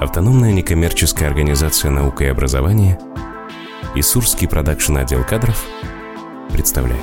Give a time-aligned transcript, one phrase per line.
[0.00, 3.00] Автономная некоммерческая организация «Наука и образование»
[3.96, 5.60] и Сурский продакшн отдел кадров
[6.52, 7.02] представляют.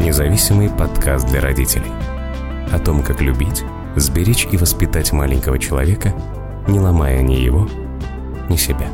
[0.00, 1.92] Независимый подкаст для родителей.
[2.72, 3.64] О том, как любить,
[3.96, 6.14] сберечь и воспитать маленького человека,
[6.68, 7.68] не ломая ни его,
[8.48, 8.88] ни себя.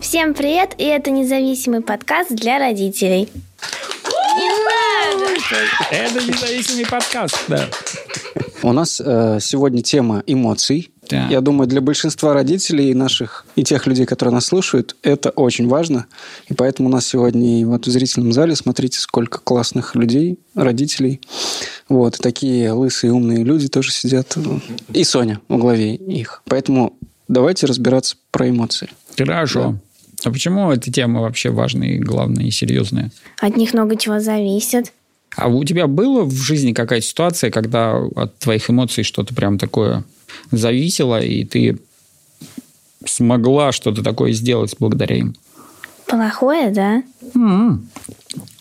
[0.00, 3.30] Всем привет, и это независимый подкаст для родителей.
[5.90, 7.68] Это независимый подкаст, да.
[8.62, 10.90] У нас э, сегодня тема эмоций.
[11.10, 11.28] Да.
[11.28, 15.68] Я думаю, для большинства родителей и наших, и тех людей, которые нас слушают, это очень
[15.68, 16.06] важно.
[16.48, 21.20] И поэтому у нас сегодня и вот в зрительном зале, смотрите, сколько классных людей, родителей.
[21.90, 24.34] Вот, и такие лысые, умные люди тоже сидят.
[24.94, 26.42] И Соня во главе их.
[26.46, 26.96] Поэтому
[27.28, 28.88] давайте разбираться про эмоции.
[29.18, 29.78] Хорошо.
[30.24, 33.10] А почему эта тема вообще важная и главная и серьезная?
[33.40, 34.90] От них много чего зависит.
[35.36, 40.04] А у тебя было в жизни какая-то ситуация, когда от твоих эмоций что-то прям такое
[40.50, 41.78] зависело, и ты
[43.04, 45.34] смогла что-то такое сделать благодаря им?
[46.06, 47.02] Плохое, да?
[47.34, 47.88] М.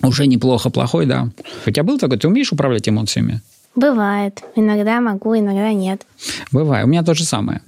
[0.01, 1.29] Уже неплохо, плохой, да.
[1.65, 2.17] У тебя был такой?
[2.17, 3.41] Ты умеешь управлять эмоциями?
[3.75, 4.41] Бывает.
[4.55, 6.05] Иногда могу, иногда нет.
[6.51, 6.85] Бывает.
[6.85, 7.61] У меня то же самое.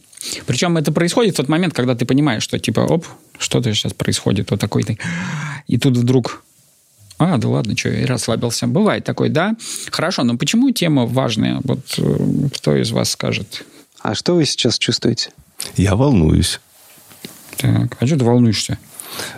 [0.45, 3.05] Причем это происходит в тот момент, когда ты понимаешь, что типа, оп,
[3.37, 4.97] что-то сейчас происходит, вот такой ты.
[5.67, 6.43] И тут вдруг,
[7.17, 8.67] а, да ладно, что, и расслабился.
[8.67, 9.55] Бывает такой, да.
[9.91, 11.61] Хорошо, но почему тема важная?
[11.63, 13.63] Вот э, кто из вас скажет?
[14.01, 15.31] А что вы сейчас чувствуете?
[15.77, 16.59] Я волнуюсь.
[17.57, 18.77] Так, а что ты волнуешься?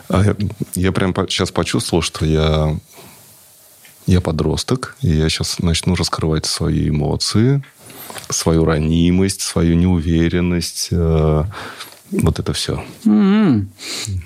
[0.09, 0.36] А я,
[0.73, 2.75] я прям сейчас почувствовал, что я,
[4.08, 7.64] я подросток, и я сейчас начну раскрывать свои эмоции,
[8.30, 10.89] свою ранимость, свою неуверенность.
[12.12, 12.84] Вот это все.
[13.06, 13.70] М-м.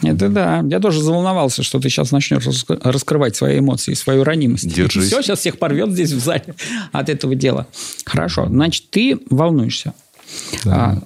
[0.03, 0.63] Это да.
[0.69, 4.67] Я тоже заволновался, что ты сейчас начнешь рас- раскрывать свои эмоции, свою ранимость.
[4.73, 5.07] Держись.
[5.07, 6.55] Все, сейчас всех порвет здесь в зале
[6.91, 7.67] от этого дела.
[8.05, 8.45] Хорошо.
[8.47, 9.93] Значит, ты волнуешься.
[10.65, 10.99] А,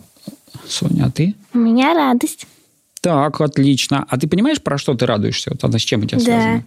[0.68, 1.36] Соня, а ты?
[1.54, 2.48] У меня радость.
[3.02, 4.06] Так, отлично.
[4.10, 5.52] А ты понимаешь, про что ты радуешься?
[5.52, 6.24] Вот она с чем у тебя Да.
[6.26, 6.64] связано?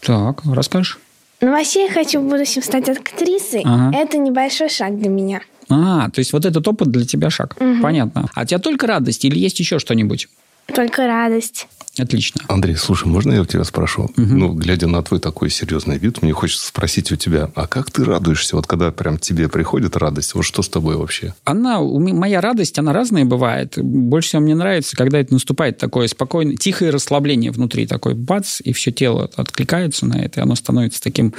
[0.00, 0.98] Так, расскажешь?
[1.42, 3.60] Ну, вообще, я хочу в будущем стать актрисой.
[3.64, 3.96] Ага.
[3.96, 5.40] Это небольшой шаг для меня.
[5.68, 7.56] А, то есть вот этот опыт для тебя шаг.
[7.82, 8.28] Понятно.
[8.34, 10.28] А у тебя только радость или есть еще что-нибудь?
[10.74, 11.68] Только радость.
[11.98, 12.42] Отлично.
[12.48, 14.10] Андрей, слушай, можно я у тебя спрошу?
[14.16, 18.04] Ну, глядя на твой такой серьезный вид, мне хочется спросить у тебя, а как ты
[18.04, 18.56] радуешься?
[18.56, 21.34] Вот когда прям тебе приходит радость, вот что с тобой вообще?
[21.44, 23.78] Она, моя радость, она разная бывает.
[23.78, 28.74] Больше всего мне нравится, когда это наступает такое спокойное, тихое расслабление внутри, такой бац, и
[28.74, 31.32] все тело откликается на это, и оно становится таким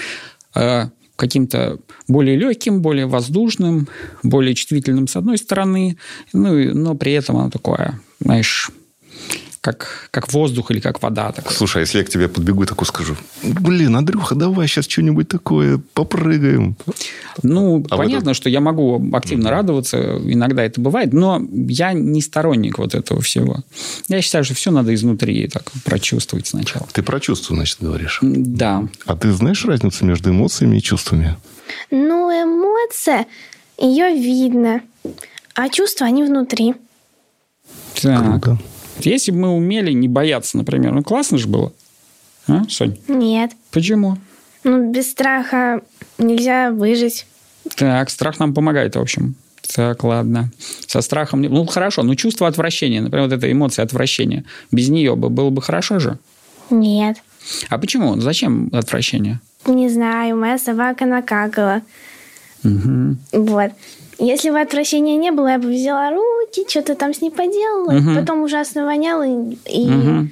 [0.56, 0.86] э,
[1.18, 3.90] каким-то более легким, более воздушным,
[4.24, 5.98] более чувствительным с одной стороны,
[6.32, 8.72] ну, но при этом оно такое, знаешь,
[9.68, 11.34] как, как воздух или как вода.
[11.34, 11.52] Такое.
[11.54, 15.28] Слушай, а если я к тебе подбегу и такой скажу, блин, Андрюха, давай сейчас что-нибудь
[15.28, 16.78] такое, попрыгаем.
[17.44, 22.78] Ну, А понятно, что я могу активно радоваться, иногда это бывает, но я не сторонник
[22.78, 23.58] вот этого всего.
[24.08, 26.88] Я считаю, что все надо изнутри так прочувствовать сначала.
[26.94, 28.20] Ты про чувства, значит, говоришь.
[28.22, 28.88] Да.
[29.06, 31.36] А ты знаешь разницу между эмоциями и чувствами?
[31.92, 33.26] Ну, эмоция,
[33.78, 34.80] ее видно.
[35.56, 36.76] А чувства, они внутри.
[38.02, 38.24] Так.
[38.24, 38.58] Круто.
[39.00, 41.74] Если бы мы умели не бояться, например, ну классно же было.
[42.48, 42.98] А, Сонь?
[43.08, 43.52] Нет.
[43.72, 44.18] Почему?
[44.64, 45.82] Ну, без страха
[46.18, 47.26] нельзя выжить.
[47.76, 49.36] Так, страх нам помогает, в общем.
[49.76, 50.52] Так, ладно.
[50.88, 51.42] Со страхом...
[51.42, 52.04] Ну, хорошо.
[52.04, 54.46] Ну, чувство отвращения, например, вот эта эмоция отвращения.
[54.72, 56.18] Без нее бы было бы хорошо же.
[56.70, 57.18] Нет.
[57.70, 58.20] А почему?
[58.20, 59.40] Зачем отвращение?
[59.66, 61.82] Не знаю, моя собака накакала.
[62.64, 63.20] Мгм.
[63.32, 63.72] Вот.
[64.20, 68.16] Если бы отвращения не было, я бы взяла руки, что-то там с ней поделала, Мгм.
[68.16, 70.32] потом ужасно воняло, и, Мгм.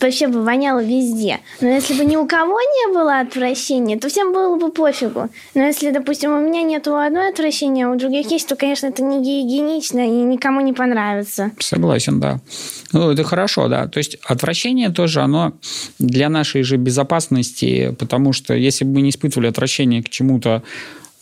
[0.00, 1.40] вообще бы воняло везде.
[1.60, 5.28] Но если бы ни у кого не было отвращения, то всем было бы пофигу.
[5.54, 8.86] Но если, допустим, у меня нет у одной отвращения, а у других есть, то, конечно,
[8.86, 11.50] это не гигиенично и никому не понравится.
[11.58, 12.38] Согласен, да.
[12.92, 13.88] Ну, это хорошо, да.
[13.88, 15.54] То есть отвращение тоже, оно
[15.98, 20.62] для нашей же безопасности, потому что если бы мы не испытывали отвращение к чему-то,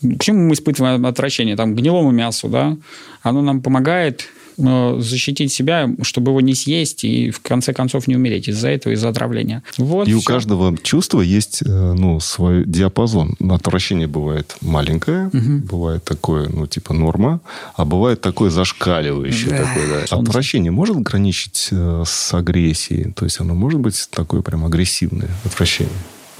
[0.03, 1.57] к чему мы испытываем отвращение?
[1.57, 2.77] Там, к гнилому мясу, да?
[3.23, 4.29] Оно нам помогает
[4.59, 9.11] защитить себя, чтобы его не съесть и в конце концов не умереть из-за этого, из-за
[9.11, 9.63] отравления.
[9.77, 10.27] Вот И у всё.
[10.27, 13.37] каждого чувства есть э, ну, свой диапазон.
[13.51, 17.41] Отвращение бывает маленькое, бывает такое, ну, типа норма,
[17.75, 19.51] а бывает такое зашкаливающее.
[19.51, 19.59] Да.
[19.59, 20.17] Такое, да.
[20.17, 23.13] Отвращение может граничить э, с агрессией?
[23.13, 25.93] То есть оно может быть такое прям агрессивное отвращение?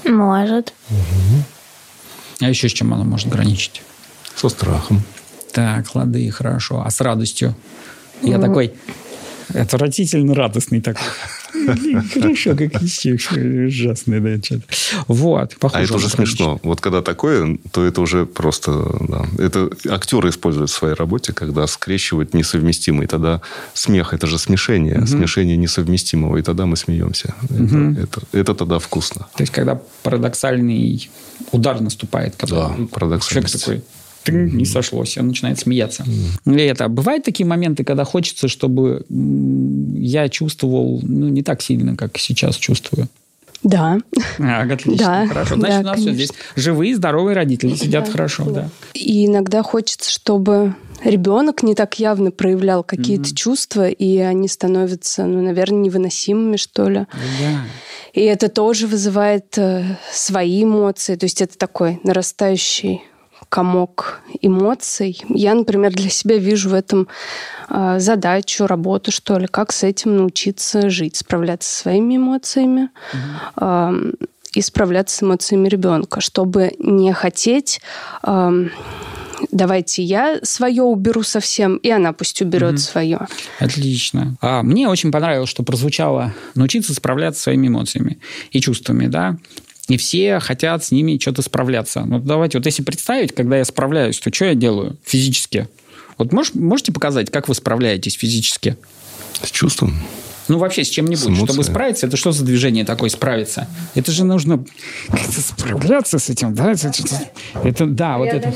[0.05, 0.73] Может.
[2.39, 3.81] А еще с чем оно может граничить?
[4.35, 5.01] Со страхом.
[5.51, 6.83] Так, лады, хорошо.
[6.85, 7.55] А с радостью?
[8.21, 8.73] Я такой
[9.53, 11.07] отвратительно радостный такой.
[12.13, 14.63] Хорошо, как ужасный, да, что-то.
[15.07, 16.59] Вот, А это уже смешно.
[16.63, 18.71] Вот когда такое, то это уже просто,
[19.07, 19.25] да.
[19.37, 23.07] Это актеры используют в своей работе, когда скрещивают несовместимые.
[23.07, 23.41] Тогда
[23.73, 27.33] смех, это же смешение, смешение несовместимого, и тогда мы смеемся.
[27.49, 29.27] Это, это, тогда вкусно.
[29.35, 31.09] То есть, когда парадоксальный
[31.51, 33.83] удар наступает, когда да, человек такой
[34.31, 36.03] не сошлось, он начинает смеяться.
[36.03, 36.59] Mm-hmm.
[36.59, 42.17] И это бывают такие моменты, когда хочется, чтобы я чувствовал ну, не так сильно, как
[42.17, 43.07] сейчас чувствую.
[43.67, 43.97] Да.
[44.39, 45.55] А, отлично, да, хорошо.
[45.55, 48.51] Значит, да, у нас все здесь живые, здоровые родители сидят да, хорошо, да.
[48.53, 48.69] да.
[48.93, 50.73] И иногда хочется, чтобы
[51.03, 53.35] ребенок не так явно проявлял какие-то mm-hmm.
[53.35, 57.07] чувства, и они становятся, ну, наверное, невыносимыми, что ли.
[57.11, 57.65] Да.
[58.13, 61.15] И это тоже вызывает э, свои эмоции.
[61.15, 63.01] То есть это такой нарастающий
[63.49, 65.21] комок эмоций.
[65.29, 67.07] Я, например, для себя вижу в этом
[67.69, 72.89] э, задачу, работу, что ли, как с этим научиться жить, справляться со своими эмоциями.
[73.13, 74.27] Mm-hmm.
[74.53, 77.79] И справляться с эмоциями ребенка, чтобы не хотеть
[79.51, 82.79] давайте я свое уберу совсем, и она пусть уберет угу.
[82.79, 83.27] свое.
[83.59, 84.35] Отлично.
[84.41, 88.19] А, мне очень понравилось, что прозвучало научиться справляться своими эмоциями
[88.51, 89.37] и чувствами, да.
[89.87, 92.01] И все хотят с ними что-то справляться.
[92.01, 95.69] Ну, давайте, вот если представить, когда я справляюсь, то что я делаю физически?
[96.17, 98.75] Вот мож, можете показать, как вы справляетесь физически?
[99.41, 99.93] С чувством.
[100.47, 101.37] Ну, вообще с чем-нибудь.
[101.49, 103.67] Чтобы справиться, это что за движение такое справиться?
[103.95, 104.63] Это же нужно
[105.09, 106.71] как-то справляться с этим, да?
[106.71, 106.91] Это,
[107.63, 108.53] это да, вот это.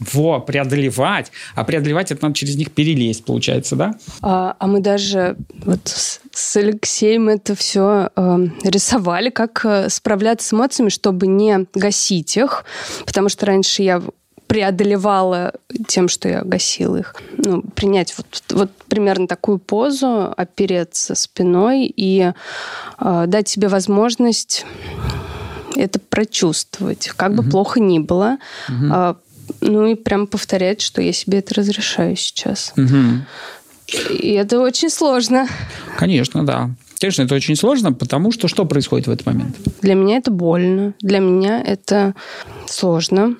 [0.00, 1.30] Во, преодолевать.
[1.54, 3.94] А преодолевать это надо через них перелезть, получается, да?
[4.22, 10.48] А, а мы даже вот с, с Алексеем это все э, рисовали, как э, справляться
[10.48, 12.64] с эмоциями, чтобы не гасить их.
[13.04, 14.02] Потому что раньше я
[14.50, 15.52] преодолевала
[15.86, 17.14] тем, что я гасила их.
[17.36, 22.32] Ну, принять вот, вот примерно такую позу, опереться спиной и
[22.98, 24.66] э, дать себе возможность
[25.76, 28.38] это прочувствовать, как бы плохо ни было.
[28.68, 28.92] Угу.
[28.92, 29.14] Э,
[29.60, 32.72] ну и прям повторять, что я себе это разрешаю сейчас.
[32.76, 34.16] Угу.
[34.18, 35.46] И это очень сложно.
[35.96, 36.70] Конечно, да.
[36.98, 39.56] Конечно, это очень сложно, потому что что происходит в этот момент?
[39.80, 42.16] Для меня это больно, для меня это
[42.66, 43.36] сложно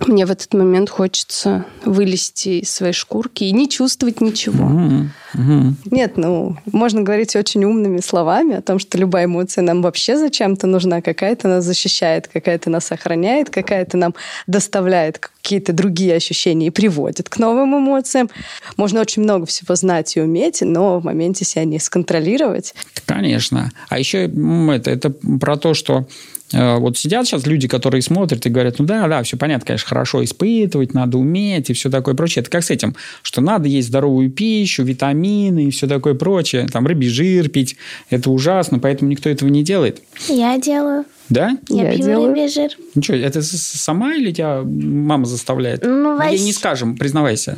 [0.00, 4.64] мне в этот момент хочется вылезти из своей шкурки и не чувствовать ничего.
[4.64, 5.06] Mm-hmm.
[5.34, 5.72] Mm-hmm.
[5.90, 10.66] Нет, ну, можно говорить очень умными словами о том, что любая эмоция нам вообще зачем-то
[10.66, 14.14] нужна, какая-то нас защищает, какая-то нас охраняет, какая-то нам
[14.46, 18.30] доставляет какие-то другие ощущения и приводит к новым эмоциям.
[18.76, 22.74] Можно очень много всего знать и уметь, но в моменте себя не сконтролировать.
[23.06, 23.70] Конечно.
[23.88, 26.06] А еще это, это про то, что
[26.54, 30.22] вот сидят сейчас люди, которые смотрят и говорят, ну да, да, все понятно, конечно, хорошо
[30.22, 32.42] испытывать, надо уметь и все такое прочее.
[32.42, 36.86] Это как с этим, что надо есть здоровую пищу, витамины и все такое прочее, там
[36.86, 37.76] рыбий жир пить,
[38.10, 40.02] это ужасно, поэтому никто этого не делает.
[40.28, 41.04] Я делаю.
[41.28, 41.56] Да?
[41.68, 42.28] Я, Я пью делаю.
[42.28, 42.70] рыбий жир.
[42.94, 45.82] Ничего, это сама или тебя мама заставляет?
[45.84, 47.56] Ну, Ей не скажем, признавайся.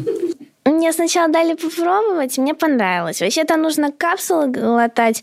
[0.64, 3.20] Мне сначала дали попробовать, мне понравилось.
[3.20, 5.22] Вообще-то нужно капсулы глотать,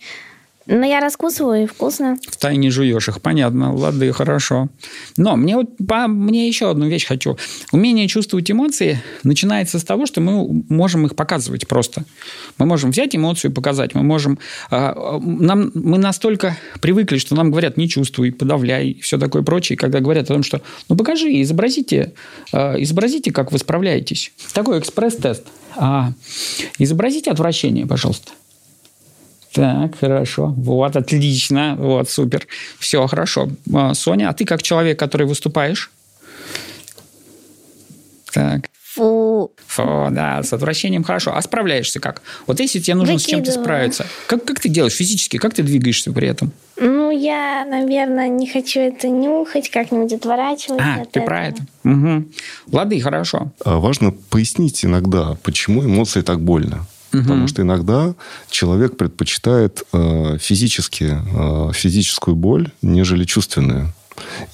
[0.66, 2.18] ну, я раскусываю, и вкусно.
[2.30, 3.74] В тайне жуешь их, понятно.
[3.74, 4.70] Лады, хорошо.
[5.18, 7.38] Но мне вот по, мне еще одну вещь хочу.
[7.74, 12.06] Умение чувствовать эмоции начинается с того, что мы можем их показывать просто.
[12.58, 13.94] Мы можем взять эмоцию и показать.
[13.94, 14.40] Мы можем...
[14.72, 19.78] А, нам, мы настолько привыкли, что нам говорят, не чувствуй, подавляй, и все такое прочее.
[19.78, 22.14] Когда говорят о том, что ну покажи, изобразите,
[22.54, 24.32] а, изобразите, как вы справляетесь.
[24.54, 25.44] Такой экспресс-тест.
[25.76, 26.14] А,
[26.78, 28.32] изобразите отвращение, пожалуйста.
[29.54, 30.54] Так, хорошо.
[30.58, 31.76] Вот, отлично.
[31.78, 32.48] Вот, супер.
[32.80, 33.50] Все, хорошо.
[33.74, 35.92] А, Соня, а ты как человек, который выступаешь?
[38.34, 38.70] Так.
[38.96, 39.52] Фу.
[39.68, 41.36] Фу, да, с отвращением хорошо.
[41.36, 42.22] А справляешься как?
[42.46, 43.44] Вот если тебе нужно Выкидываю.
[43.44, 45.38] с чем-то справиться, как, как ты делаешь физически?
[45.38, 46.52] Как ты двигаешься при этом?
[46.78, 50.82] Ну, я, наверное, не хочу это нюхать, как-нибудь отворачивать.
[50.82, 51.26] А, от ты этого.
[51.26, 51.62] про это.
[51.84, 52.26] Угу.
[52.72, 53.52] Лады, хорошо.
[53.66, 56.86] А важно пояснить иногда, почему эмоции так больно.
[57.14, 57.22] Угу.
[57.24, 58.16] Потому что иногда
[58.50, 63.94] человек предпочитает э, физически, э, физическую боль, нежели чувственную.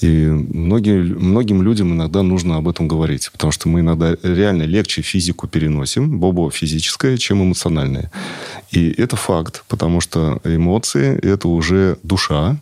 [0.01, 5.01] И многие, многим людям иногда нужно об этом говорить, потому что мы иногда реально легче
[5.01, 8.11] физику переносим, бобо физическое, чем эмоциональное.
[8.71, 12.57] И это факт, потому что эмоции– это уже душа,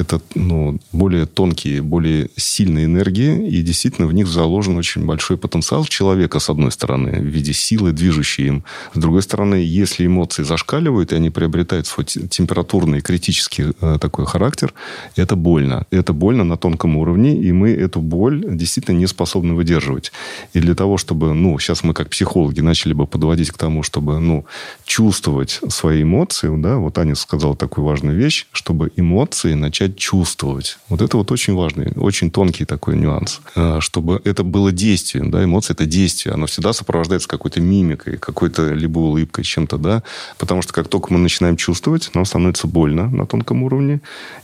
[0.00, 5.84] это ну, более тонкие, более сильные энергии, и действительно в них заложен очень большой потенциал
[5.84, 8.64] человека, с одной стороны, в виде силы, движущей им.
[8.94, 14.72] С другой стороны, если эмоции зашкаливают, и они приобретают свой температурный, критический э, такой характер,
[15.16, 15.86] это больно.
[15.90, 20.12] Это больно на тонком уровне, и мы эту боль действительно не способны выдерживать.
[20.54, 24.18] И для того, чтобы, ну, сейчас мы как психологи начали бы подводить к тому, чтобы,
[24.18, 24.46] ну,
[24.84, 30.78] чувствовать свои эмоции, да, вот Аня сказала такую важную вещь, чтобы эмоции начать чувствовать.
[30.88, 33.40] Вот это вот очень важный, очень тонкий такой нюанс.
[33.54, 36.34] А, чтобы это было действием, да, эмоции это действие.
[36.34, 40.02] Оно всегда сопровождается какой-то мимикой, какой-то либо улыбкой, чем-то, да.
[40.38, 44.00] Потому что как только мы начинаем чувствовать, нам становится больно на тонком уровне.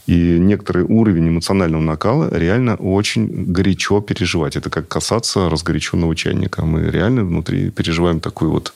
[0.07, 4.57] И некоторый уровень эмоционального накала реально очень горячо переживать.
[4.57, 6.65] Это как касаться разгоряченного чайника.
[6.65, 8.73] Мы реально внутри переживаем такую вот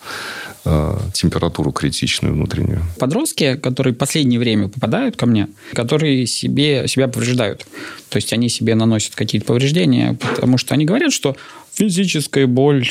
[0.65, 2.83] э, температуру критичную внутреннюю.
[2.99, 7.67] Подростки, которые в последнее время попадают ко мне, которые себе, себя повреждают.
[8.09, 11.37] То есть они себе наносят какие-то повреждения, потому что они говорят, что
[11.73, 12.91] физическая боль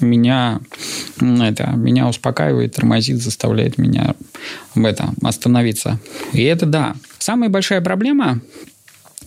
[0.00, 0.60] меня,
[1.20, 4.14] это, меня успокаивает, тормозит, заставляет меня
[4.74, 6.00] в это, остановиться.
[6.32, 6.96] И это да.
[7.18, 8.40] Самая большая проблема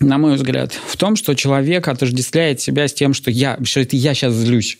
[0.00, 3.94] на мой взгляд, в том, что человек отождествляет себя с тем, что я, что это
[3.94, 4.78] я сейчас злюсь.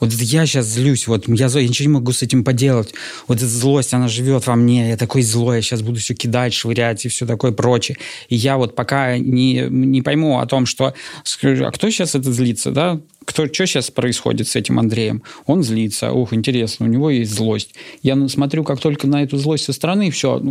[0.00, 2.92] Вот я сейчас злюсь, вот я я ничего не могу с этим поделать.
[3.26, 6.52] Вот эта злость, она живет во мне, я такой злой, я сейчас буду все кидать,
[6.52, 7.96] швырять и все такое прочее.
[8.28, 10.94] И я вот пока не, не пойму о том, что...
[10.94, 13.00] А кто сейчас это злится, да?
[13.30, 15.22] Кто, что сейчас происходит с этим Андреем?
[15.46, 16.10] Он злится.
[16.10, 17.74] Ух, интересно, у него есть злость.
[18.02, 20.42] Я смотрю, как только на эту злость со стороны, все,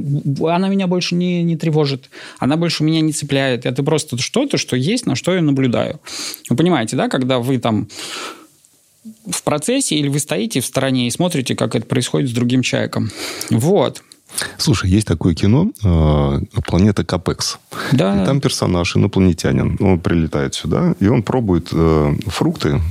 [0.47, 2.09] она меня больше не, не тревожит.
[2.37, 3.65] Она больше меня не цепляет.
[3.65, 5.99] Это просто что-то, что есть, на что я наблюдаю.
[6.49, 7.89] Вы понимаете, да, когда вы там
[9.29, 13.11] в процессе или вы стоите в стороне и смотрите, как это происходит с другим человеком.
[13.49, 14.01] Вот.
[14.57, 17.59] Слушай, есть такое кино э, «Планета Капекс».
[17.91, 18.21] Да.
[18.21, 22.81] И там персонаж, инопланетянин, он прилетает сюда, и он пробует э, фрукты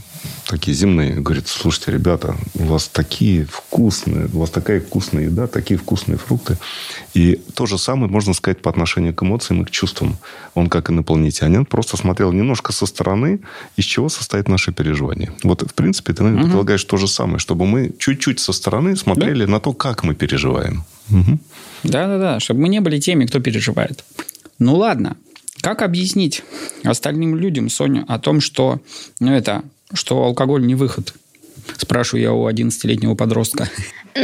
[0.47, 1.21] такие земные.
[1.21, 6.59] Говорит, слушайте, ребята, у вас такие вкусные, у вас такая вкусная еда, такие вкусные фрукты.
[7.15, 10.17] И то же самое можно сказать по отношению к эмоциям и к чувствам.
[10.55, 13.41] Он, как инопланетянин, просто смотрел немножко со стороны,
[13.77, 15.33] из чего состоит наше переживание.
[15.43, 16.51] Вот, в принципе, ты, наверное, угу.
[16.51, 19.53] предлагаешь то же самое, чтобы мы чуть-чуть со стороны смотрели да?
[19.53, 20.85] на то, как мы переживаем.
[21.11, 21.39] Угу.
[21.85, 24.05] Да-да-да, чтобы мы не были теми, кто переживает.
[24.59, 25.17] Ну ладно,
[25.61, 26.43] как объяснить
[26.85, 28.81] остальным людям, Соня, о том, что
[29.21, 31.15] ну, это что алкоголь не выход?
[31.77, 33.69] Спрашиваю я у 11-летнего подростка.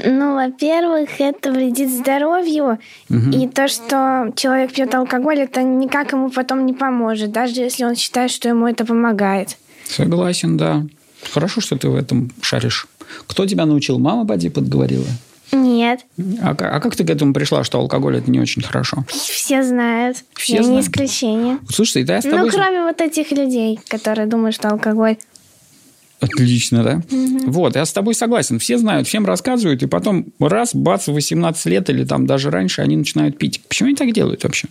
[0.04, 2.78] Ну, во-первых, это вредит здоровью.
[3.10, 3.30] Угу.
[3.30, 7.94] И то, что человек пьет алкоголь, это никак ему потом не поможет, даже если он
[7.94, 9.56] считает, что ему это помогает.
[9.84, 10.84] Согласен, да.
[11.32, 12.86] Хорошо, что ты в этом шаришь.
[13.26, 13.98] Кто тебя научил?
[13.98, 15.06] Мама поди подговорила?
[15.52, 16.00] Нет.
[16.42, 19.04] А, а как ты к этому пришла, что алкоголь это не очень хорошо?
[19.08, 20.24] Все знают.
[20.34, 20.80] Все я знают.
[20.80, 21.58] не исключение.
[21.70, 22.40] Слушай, да я с тобой...
[22.40, 25.16] Ну, кроме вот этих людей, которые думают, что алкоголь
[26.20, 27.02] Отлично, да?
[27.10, 27.50] Угу.
[27.50, 28.58] Вот, я с тобой согласен.
[28.58, 32.82] Все знают, всем рассказывают, и потом раз, бац, в 18 лет или там даже раньше
[32.82, 33.60] они начинают пить.
[33.68, 34.68] Почему они так делают вообще?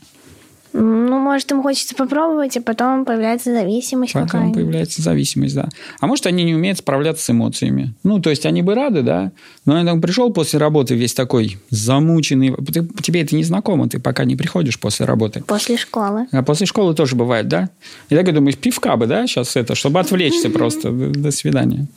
[0.73, 4.55] Ну, может, им хочется попробовать, а потом появляется зависимость потом какая-нибудь.
[4.55, 5.69] появляется зависимость, да.
[5.99, 7.93] А может, они не умеют справляться с эмоциями.
[8.03, 9.31] Ну, то есть, они бы рады, да,
[9.65, 12.55] но он пришел после работы весь такой замученный.
[12.55, 15.43] Ты, тебе это не знакомо, ты пока не приходишь после работы.
[15.45, 16.27] После школы.
[16.31, 17.69] А после школы тоже бывает, да?
[18.09, 20.91] И так я думаю, пивка бы, да, сейчас это, чтобы отвлечься просто.
[20.91, 21.87] До свидания.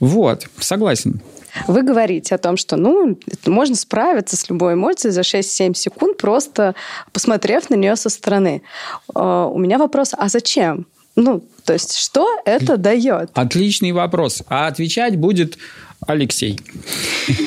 [0.00, 1.20] Вот, согласен.
[1.66, 6.74] Вы говорите о том, что ну, можно справиться с любой эмоцией за 6-7 секунд, просто
[7.12, 8.62] посмотрев на нее со стороны.
[9.14, 10.86] А, у меня вопрос, а зачем?
[11.16, 13.30] Ну, то есть, что это дает?
[13.34, 14.42] Отличный вопрос.
[14.48, 15.58] А отвечать будет
[16.06, 16.58] Алексей.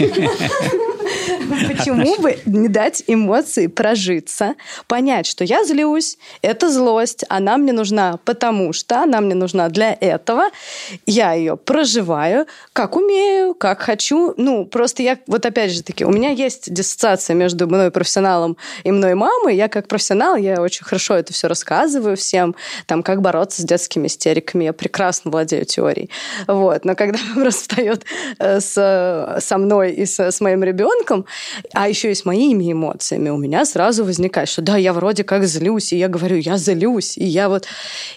[1.68, 4.56] Почему бы не дать эмоции прожиться,
[4.88, 9.98] понять, что я злюсь, это злость, она мне нужна, потому что она мне нужна для
[10.00, 10.50] этого,
[11.06, 14.34] я ее проживаю, как умею, как хочу.
[14.38, 18.92] Ну, просто я, вот опять же таки, у меня есть диссоциация между мной профессионалом и
[18.92, 19.56] мной мамой.
[19.56, 24.08] Я как профессионал, я очень хорошо это все рассказываю всем, там, как бороться с детскими
[24.08, 24.66] истериками.
[24.66, 26.10] Я прекрасно владею теорией.
[26.48, 26.86] Вот.
[26.86, 28.06] Но когда вопрос встает
[28.40, 31.26] э, со мной и с, с моим ребенком,
[31.74, 35.46] а еще и с моими эмоциями, у меня сразу возникает, что да, я вроде как
[35.46, 37.66] злюсь, и я говорю, я злюсь, и я вот...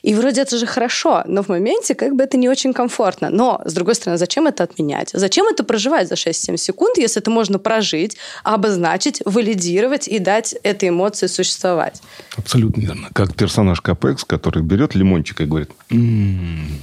[0.02, 3.30] И вроде это же хорошо, но в моменте как бы это не очень комфортно.
[3.30, 5.10] Но, с другой стороны, зачем это отменять?
[5.12, 10.88] Зачем это проживать за 6-7 секунд, если это можно прожить, обозначить, валидировать и дать этой
[10.88, 12.02] эмоции существовать?
[12.36, 13.08] Абсолютно верно.
[13.12, 16.80] Как персонаж Капекс, который берет лимончик и говорит, м-м-м,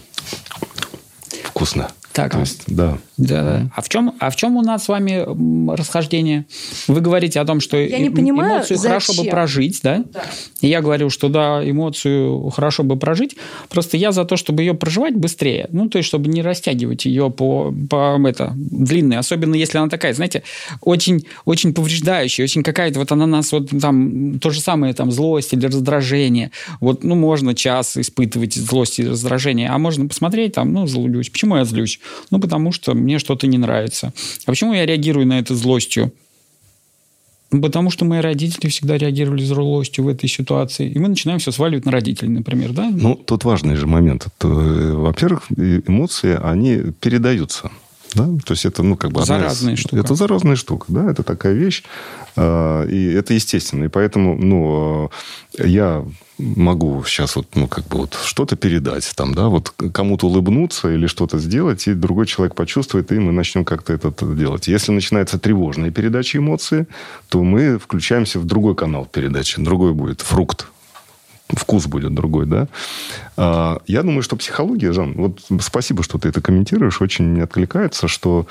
[1.43, 1.89] вкусно.
[2.17, 2.97] Так, То есть, да.
[3.17, 3.71] Да, да.
[3.75, 5.23] А в чем, а в чем у нас с вами
[5.75, 6.47] расхождение?
[6.87, 8.89] Вы говорите о том, что я не понимаю, эмоцию зачем?
[8.89, 10.03] хорошо бы прожить, да?
[10.11, 10.23] да?
[10.61, 13.35] И я говорю, что да, эмоцию хорошо бы прожить.
[13.69, 15.67] Просто я за то, чтобы ее проживать быстрее.
[15.71, 19.17] Ну, то есть, чтобы не растягивать ее по, по это, длинной.
[19.17, 20.41] Особенно, если она такая, знаете,
[20.81, 25.53] очень, очень повреждающая, очень какая-то, вот она нас вот там, то же самое, там, злость
[25.53, 26.49] или раздражение.
[26.79, 31.29] Вот, ну, можно час испытывать злость и раздражение, а можно посмотреть там, ну, злюсь.
[31.29, 31.99] Почему я злюсь?
[32.31, 34.13] Ну, потому что мне что-то не нравится.
[34.45, 36.11] А почему я реагирую на это злостью?
[37.49, 40.89] Ну, потому что мои родители всегда реагировали злостью в этой ситуации.
[40.89, 42.89] И мы начинаем все сваливать на родителей, например, да?
[42.91, 44.27] Ну, тут важный же момент.
[44.27, 47.71] Это, во-первых, эмоции, они передаются.
[48.17, 48.25] Да?
[48.45, 49.23] То есть это, ну, как бы...
[49.23, 49.79] Заразная из...
[49.79, 49.97] штука.
[49.97, 51.83] Это заразная штука, да, это такая вещь.
[52.35, 53.85] Э, и это естественно.
[53.85, 55.11] И поэтому, ну,
[55.57, 56.03] э, я
[56.39, 61.07] могу сейчас вот, ну, как бы вот что-то передать, там, да, вот кому-то улыбнуться или
[61.07, 64.67] что-то сделать, и другой человек почувствует, и мы начнем как-то это делать.
[64.67, 66.87] Если начинается тревожная передача эмоций,
[67.29, 69.61] то мы включаемся в другой канал передачи.
[69.61, 70.67] Другой будет фрукт,
[71.55, 72.67] вкус будет другой, да.
[73.35, 78.07] А, я думаю, что психология, Жан, вот спасибо, что ты это комментируешь, очень мне откликается,
[78.07, 78.47] что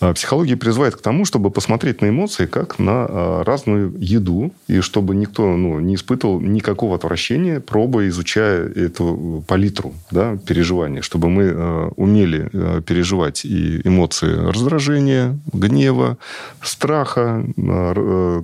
[0.00, 4.80] а, Психология призывает к тому, чтобы посмотреть на эмоции как на а, разную еду, и
[4.80, 11.88] чтобы никто ну, не испытывал никакого отвращения, пробуя, изучая эту палитру да, переживаний, чтобы мы
[11.96, 12.48] умели
[12.82, 16.18] переживать и эмоции раздражения, гнева,
[16.62, 17.44] страха,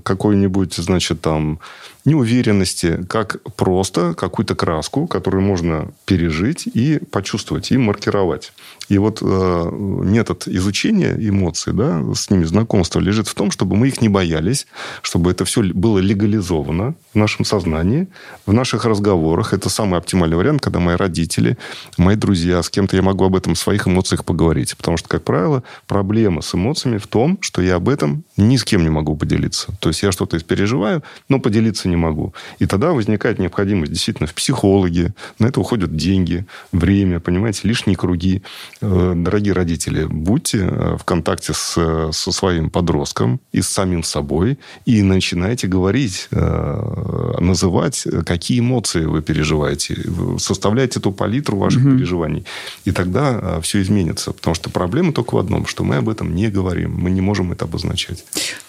[0.02, 1.58] какой-нибудь, значит, там,
[2.04, 8.52] неуверенности, как просто какую-то краску, которую можно пережить и почувствовать, и маркировать.
[8.90, 13.86] И вот э, метод изучения эмоций, да, с ними знакомства лежит в том, чтобы мы
[13.86, 14.66] их не боялись,
[15.00, 18.08] чтобы это все было легализовано в нашем сознании,
[18.46, 19.54] в наших разговорах.
[19.54, 21.56] Это самый оптимальный вариант, когда мои родители,
[21.98, 24.76] мои друзья, с кем-то я могу об этом, своих эмоциях поговорить.
[24.76, 28.64] Потому что, как правило, проблема с эмоциями в том, что я об этом ни с
[28.64, 29.68] кем не могу поделиться.
[29.78, 32.34] То есть я что-то переживаю, но поделиться не могу.
[32.58, 35.14] И тогда возникает необходимость действительно в психологе.
[35.38, 38.42] На это уходят деньги, время, понимаете, лишние круги.
[38.82, 44.58] Э, дорогие родители, будьте э, в контакте с, со своим подростком и с самим собой
[44.86, 49.98] и начинайте говорить, э, называть, какие эмоции вы переживаете.
[50.38, 51.96] Составляйте эту палитру ваших угу.
[51.96, 52.46] переживаний.
[52.84, 54.32] И тогда все изменится.
[54.32, 56.94] Потому что проблема только в одном, что мы об этом не говорим.
[56.98, 58.24] Мы не можем это обозначать.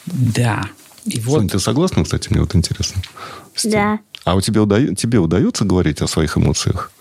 [0.05, 0.65] Да.
[1.05, 1.37] И вот...
[1.37, 3.01] Соня, ты согласна, кстати, мне вот интересно?
[3.63, 3.99] Да.
[4.23, 4.93] А у тебя, удаю...
[4.93, 6.91] тебе удается говорить о своих эмоциях?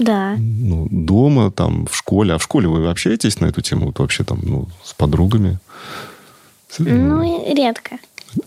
[0.00, 0.36] Да.
[0.38, 2.34] Ну, дома, там, в школе.
[2.34, 3.86] А в школе вы общаетесь на эту тему?
[3.86, 5.58] Вот вообще там, ну, с подругами?
[6.78, 7.98] Ну, редко.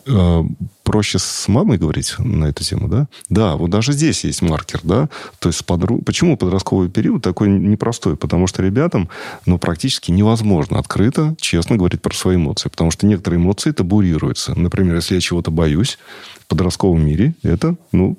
[0.08, 0.44] А,
[0.84, 3.08] проще с мамой говорить на эту тему, да?
[3.30, 5.10] Да, вот даже здесь есть маркер, да?
[5.38, 6.04] То есть подруг...
[6.04, 8.16] почему подростковый период такой непростой?
[8.16, 9.10] Потому что ребятам,
[9.46, 12.70] ну, практически невозможно открыто, честно говорить про свои эмоции.
[12.70, 14.58] Потому что некоторые эмоции табурируются.
[14.58, 16.00] Например, если я чего-то боюсь
[16.40, 18.18] в подростковом мире, это, ну,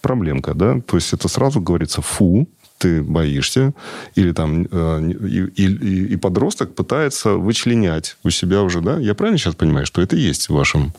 [0.00, 0.80] проблемка, да?
[0.80, 2.48] То есть это сразу говорится «фу»,
[2.82, 3.74] ты боишься,
[4.16, 8.98] или там э, и, и, и подросток пытается вычленять у себя уже, да?
[8.98, 10.92] Я правильно сейчас понимаю, что это есть в вашем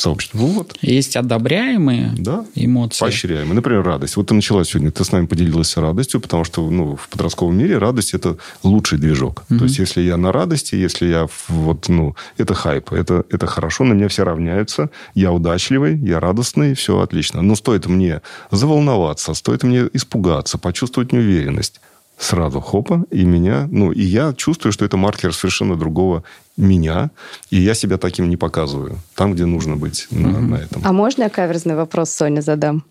[0.00, 0.46] сообществу.
[0.46, 0.76] Вот.
[0.80, 2.44] Есть одобряемые да?
[2.54, 3.00] эмоции.
[3.00, 3.54] Поощряемые.
[3.54, 4.16] Например, радость.
[4.16, 7.78] Вот ты начала сегодня, ты с нами поделилась радостью, потому что ну, в подростковом мире
[7.78, 9.44] радость– это лучший движок.
[9.50, 9.58] Угу.
[9.58, 13.84] То есть, если я на радости, если я вот, ну, это хайп, это, это хорошо,
[13.84, 17.42] на меня все равняются, я удачливый, я радостный, все отлично.
[17.42, 21.80] Но стоит мне заволноваться, стоит мне испугаться, почувствовать неуверенность,
[22.18, 26.24] сразу хопа, и меня, ну, и я чувствую, что это маркер совершенно другого
[26.56, 27.10] меня,
[27.50, 28.98] и я себя таким не показываю.
[29.14, 30.40] Там, где нужно быть на, mm-hmm.
[30.40, 30.82] на этом.
[30.84, 32.84] А можно я каверзный вопрос Соне задам?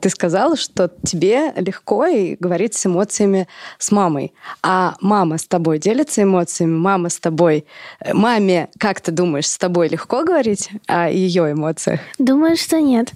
[0.00, 4.32] Ты сказал, что тебе легко и говорить с эмоциями с мамой.
[4.62, 6.76] А мама с тобой делится эмоциями?
[6.76, 7.66] Мама с тобой...
[8.12, 12.00] Маме, как ты думаешь, с тобой легко говорить о ее эмоциях?
[12.18, 13.12] Думаю, что нет.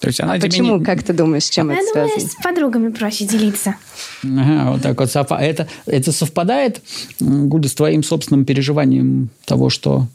[0.00, 0.84] То есть она а почему, не...
[0.84, 2.32] как ты думаешь, с чем Я это думаю, связано?
[2.32, 3.74] с подругами проще делиться.
[4.22, 5.10] Ага, вот так вот.
[5.40, 6.80] Это, это совпадает,
[7.18, 10.06] Гуля, с твоим собственным переживанием того, что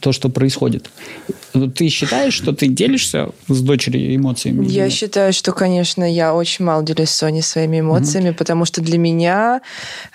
[0.00, 0.90] то, что происходит.
[1.74, 4.66] Ты считаешь, что ты делишься с дочерью эмоциями?
[4.66, 8.38] Я считаю, что, конечно, я очень мало делюсь с Соней своими эмоциями, угу.
[8.38, 9.60] потому что для меня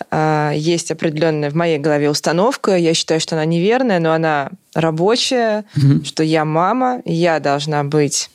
[0.10, 2.76] э, есть определенная в моей голове установка.
[2.76, 6.04] Я считаю, что она неверная, но она рабочая, угу.
[6.04, 8.30] что я мама, я должна быть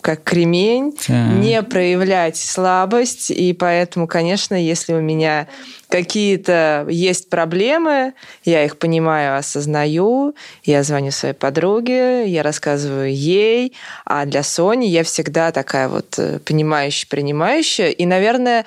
[0.00, 1.32] как кремень, а.
[1.32, 3.30] не проявлять слабость.
[3.30, 5.48] И поэтому, конечно, если у меня
[5.88, 8.12] какие-то есть проблемы,
[8.44, 10.34] я их понимаю, осознаю,
[10.64, 13.72] я звоню своей подруге, я рассказываю ей,
[14.04, 17.88] а для Сони я всегда такая вот э, понимающая, принимающая.
[17.88, 18.66] И, наверное,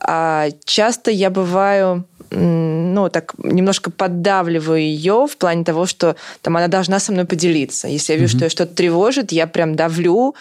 [0.00, 6.68] а, часто я бываю ну, так немножко поддавливаю ее в плане того, что там она
[6.68, 7.88] должна со мной поделиться.
[7.88, 8.38] Если я вижу, mm-hmm.
[8.38, 10.34] что ее что-то тревожит, я прям давлю,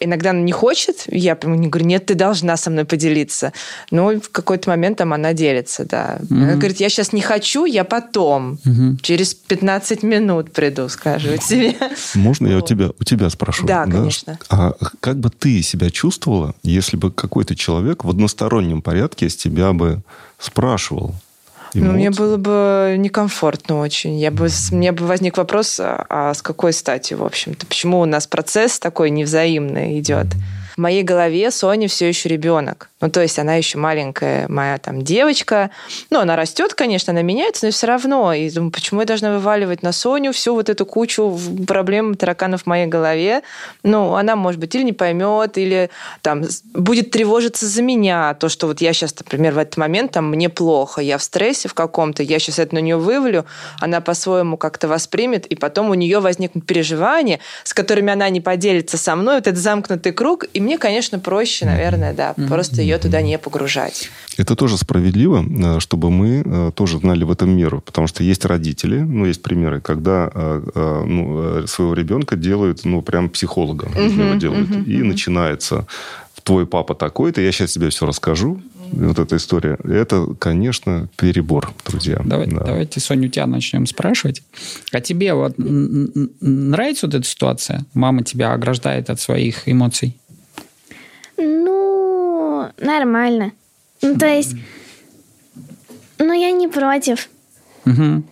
[0.00, 3.52] иногда она не хочет, я прям не говорю, нет, ты должна со мной поделиться.
[3.90, 6.18] Ну, в какой-то момент там она делится, да.
[6.20, 6.42] Mm-hmm.
[6.42, 9.00] Она говорит, я сейчас не хочу, я потом, mm-hmm.
[9.02, 11.76] через 15 минут приду, скажу тебе.
[12.14, 13.66] Можно я у тебя, у тебя спрошу?
[13.66, 14.38] Да, да, конечно.
[14.48, 19.72] А как бы ты себя чувствовала, если бы какой-то человек в одностороннем порядке с тебя
[19.72, 20.02] бы
[20.38, 21.14] спрашивал,
[21.74, 24.18] ну, мне было бы некомфортно очень.
[24.18, 27.66] Я бы, мне бы возник вопрос, а, с какой стати, в общем-то?
[27.66, 30.26] Почему у нас процесс такой невзаимный идет?
[30.80, 32.88] В моей голове Соня все еще ребенок.
[33.02, 35.70] Ну, то есть она еще маленькая моя там девочка.
[36.08, 38.32] Ну, она растет, конечно, она меняется, но все равно.
[38.32, 42.66] И думаю, почему я должна вываливать на Соню всю вот эту кучу проблем, тараканов в
[42.66, 43.42] моей голове?
[43.82, 45.90] Ну, она, может быть, или не поймет, или
[46.22, 48.32] там будет тревожиться за меня.
[48.32, 51.68] То, что вот я сейчас, например, в этот момент там мне плохо, я в стрессе
[51.68, 53.44] в каком-то, я сейчас это на нее вывалю,
[53.80, 58.98] она по-своему как-то воспримет, и потом у нее возникнут переживания, с которыми она не поделится
[58.98, 62.48] со мной, вот этот замкнутый круг, и мне, конечно, проще, наверное, да, mm-hmm.
[62.48, 64.10] просто ее туда не погружать.
[64.36, 68.44] Это тоже справедливо, э, чтобы мы э, тоже знали в этом меру, потому что есть
[68.44, 74.34] родители, ну, есть примеры, когда э, ну, своего ребенка делают, ну, прям психологом из него
[74.34, 75.86] делают, и начинается
[76.42, 78.60] твой папа такой-то, я сейчас тебе все расскажу,
[78.92, 82.20] вот эта история, это, конечно, перебор, друзья.
[82.24, 82.64] Давай, да.
[82.64, 84.42] Давайте, Соня, у тебя начнем спрашивать.
[84.92, 87.84] А тебе вот нравится вот эта ситуация?
[87.94, 90.16] Мама тебя ограждает от своих эмоций?
[92.78, 93.52] Нормально.
[94.02, 94.54] Ну, то есть,
[96.18, 97.28] ну, я не против.
[97.86, 98.22] Угу.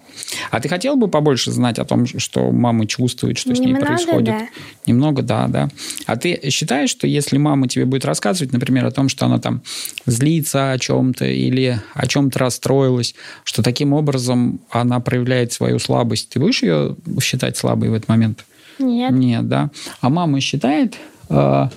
[0.50, 3.86] А ты хотел бы побольше знать о том, что мама чувствует, что Немного, с ней
[3.86, 4.26] происходит?
[4.26, 4.48] Да.
[4.86, 5.68] Немного, да, да.
[6.06, 9.62] А ты считаешь, что если мама тебе будет рассказывать, например, о том, что она там
[10.06, 16.40] злится о чем-то или о чем-то расстроилась, что таким образом она проявляет свою слабость, ты
[16.40, 18.44] будешь ее считать слабой в этот момент?
[18.78, 19.12] Нет.
[19.12, 19.70] Нет, да.
[20.00, 20.96] А мама считает
[21.28, 21.68] э,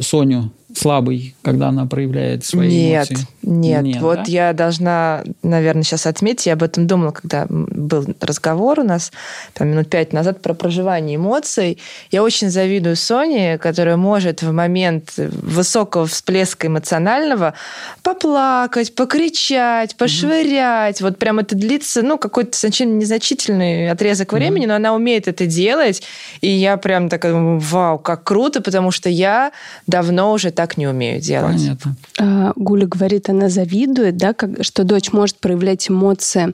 [0.00, 3.26] Соню слабый, когда она проявляет свои нет, эмоции?
[3.42, 4.02] Нет, нет.
[4.02, 4.24] Вот да?
[4.26, 9.12] я должна, наверное, сейчас отметить, я об этом думала, когда был разговор у нас
[9.54, 11.78] там, минут пять назад про проживание эмоций.
[12.10, 17.54] Я очень завидую Соне, которая может в момент высокого всплеска эмоционального
[18.02, 21.00] поплакать, покричать, пошвырять.
[21.00, 21.04] Mm-hmm.
[21.04, 24.68] Вот прям это длится, ну, какой-то сначала незначительный отрезок времени, mm-hmm.
[24.68, 26.02] но она умеет это делать.
[26.40, 29.52] И я прям такая, вау, как круто, потому что я
[29.86, 31.56] давно уже так не умею делать.
[31.56, 31.96] Понятно.
[32.18, 36.52] А, Гуля говорит, она завидует, да, как, что дочь может проявлять эмоции.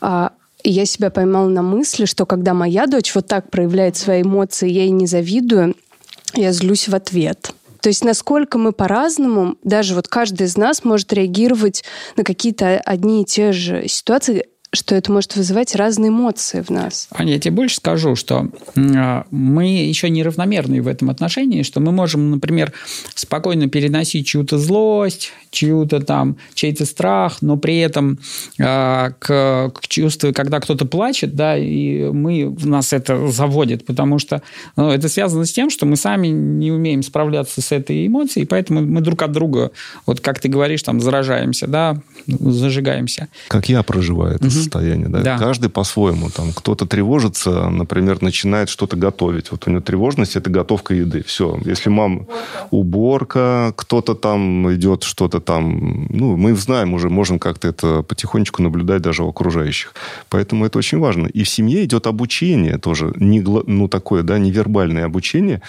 [0.00, 0.30] А,
[0.62, 4.70] и я себя поймала на мысли, что когда моя дочь вот так проявляет свои эмоции,
[4.70, 5.74] я ей не завидую,
[6.34, 7.52] я злюсь в ответ.
[7.80, 11.82] То есть насколько мы по-разному, даже вот каждый из нас может реагировать
[12.16, 17.08] на какие-то одни и те же ситуации что это может вызывать разные эмоции в нас.
[17.12, 21.92] Аня, я тебе больше скажу, что а, мы еще неравномерные в этом отношении, что мы
[21.92, 22.72] можем, например,
[23.14, 28.18] спокойно переносить чью-то злость, чью-то там, чей-то страх, но при этом
[28.58, 34.18] э, к, к чувству, когда кто-то плачет, да, и мы, в нас это заводит, потому
[34.18, 34.42] что
[34.76, 38.80] ну, это связано с тем, что мы сами не умеем справляться с этой эмоцией, поэтому
[38.80, 39.70] мы друг от друга,
[40.06, 43.28] вот как ты говоришь, там, заражаемся, да, зажигаемся.
[43.48, 44.61] Как я проживаю это угу.
[44.62, 45.20] Состояние, да?
[45.20, 45.38] да.
[45.38, 46.30] Каждый по-своему.
[46.30, 49.50] Там кто-то тревожится, например, начинает что-то готовить.
[49.50, 51.22] Вот у него тревожность– это готовка еды.
[51.22, 51.58] Все.
[51.64, 52.26] Если мама
[52.70, 59.02] уборка, кто-то там идет что-то там, ну, мы знаем уже, можем как-то это потихонечку наблюдать
[59.02, 59.94] даже у окружающих.
[60.28, 61.26] Поэтому это очень важно.
[61.26, 65.60] И в семье идет обучение тоже, не, ну, такое, да, невербальное обучение,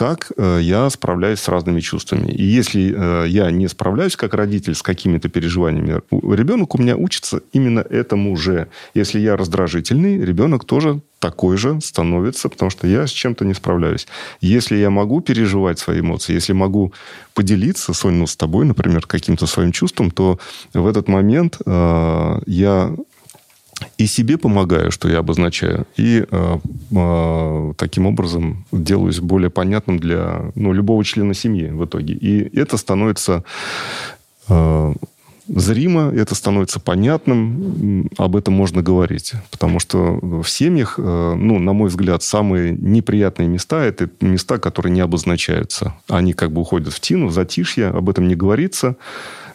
[0.00, 2.30] как э, я справляюсь с разными чувствами.
[2.32, 6.00] И если э, я не справляюсь как родитель с какими-то переживаниями,
[6.34, 8.68] ребенок у меня учится именно этому же.
[8.94, 14.06] Если я раздражительный, ребенок тоже такой же становится, потому что я с чем-то не справляюсь.
[14.40, 16.94] Если я могу переживать свои эмоции, если могу
[17.34, 20.38] поделиться, Сонь, ну, с тобой, например, каким-то своим чувством, то
[20.72, 22.94] в этот момент э, я
[23.98, 26.58] и себе помогаю, что я обозначаю, и э,
[26.90, 32.14] э, таким образом делаюсь более понятным для ну, любого члена семьи в итоге.
[32.14, 33.44] И это становится
[34.48, 34.94] э,
[35.54, 39.32] зримо, это становится понятным, об этом можно говорить.
[39.50, 44.92] Потому что в семьях, э, ну, на мой взгляд, самые неприятные места– это места, которые
[44.92, 45.94] не обозначаются.
[46.08, 48.96] Они как бы уходят в тину, в затишье, об этом не говорится.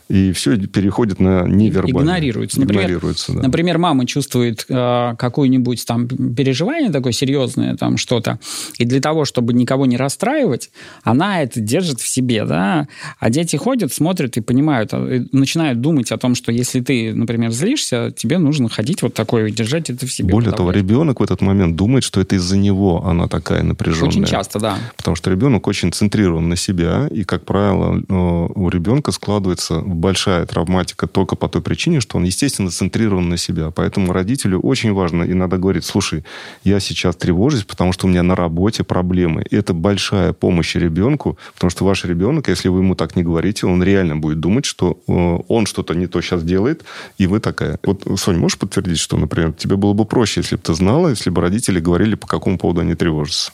[0.07, 2.09] И все переходит на невербально.
[2.09, 2.59] Игнорируется.
[2.59, 3.41] Например, Игнорируется, да.
[3.41, 8.39] например мама чувствует э, какое-нибудь там переживание такое серьезное, там что-то,
[8.77, 10.69] и для того, чтобы никого не расстраивать,
[11.03, 12.87] она это держит в себе, да,
[13.19, 17.13] а дети ходят, смотрят и понимают, а, и начинают думать о том, что если ты,
[17.13, 20.29] например, злишься, тебе нужно ходить вот такое и держать это в себе.
[20.29, 24.09] Более того, ребенок в этот момент думает, что это из-за него она такая напряженная.
[24.09, 24.77] Очень часто, да.
[24.97, 30.45] Потому что ребенок очень центрирован на себя, и, как правило, э, у ребенка складывается большая
[30.45, 33.71] травматика только по той причине, что он, естественно, центрирован на себя.
[33.71, 36.23] Поэтому родителю очень важно иногда говорить, слушай,
[36.63, 39.45] я сейчас тревожусь, потому что у меня на работе проблемы.
[39.49, 43.65] И это большая помощь ребенку, потому что ваш ребенок, если вы ему так не говорите,
[43.65, 45.11] он реально будет думать, что э,
[45.47, 46.83] он что-то не то сейчас делает,
[47.17, 47.79] и вы такая.
[47.83, 51.29] Вот, Соня, можешь подтвердить, что, например, тебе было бы проще, если бы ты знала, если
[51.29, 53.51] бы родители говорили, по какому поводу они тревожатся?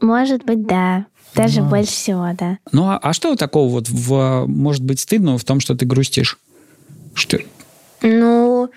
[0.00, 1.06] Может быть, да.
[1.34, 1.68] Даже ну.
[1.68, 2.58] больше всего, да.
[2.72, 6.38] Ну, а, а что такого вот в, может быть стыдного в том, что ты грустишь?
[7.14, 7.38] Что?
[8.02, 8.70] Ну,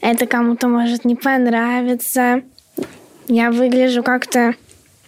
[0.00, 2.42] это кому-то может не понравиться.
[3.26, 4.54] Я выгляжу как-то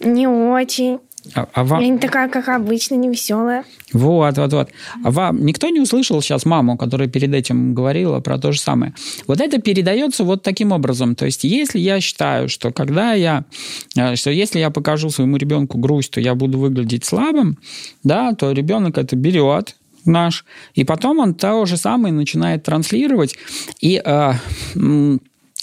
[0.00, 1.00] не очень.
[1.34, 1.80] А, а вам...
[1.80, 3.64] Я не такая, как обычно, не веселая.
[3.92, 4.70] Вот, вот, вот.
[5.04, 8.94] А вам никто не услышал сейчас маму, которая перед этим говорила про то же самое?
[9.26, 11.14] Вот это передается вот таким образом.
[11.14, 13.44] То есть, если я считаю, что когда я,
[13.96, 17.58] э, что если я покажу своему ребенку грусть, то я буду выглядеть слабым,
[18.02, 23.36] да, то ребенок это берет, наш, и потом он то же самое начинает транслировать,
[23.80, 24.32] и э,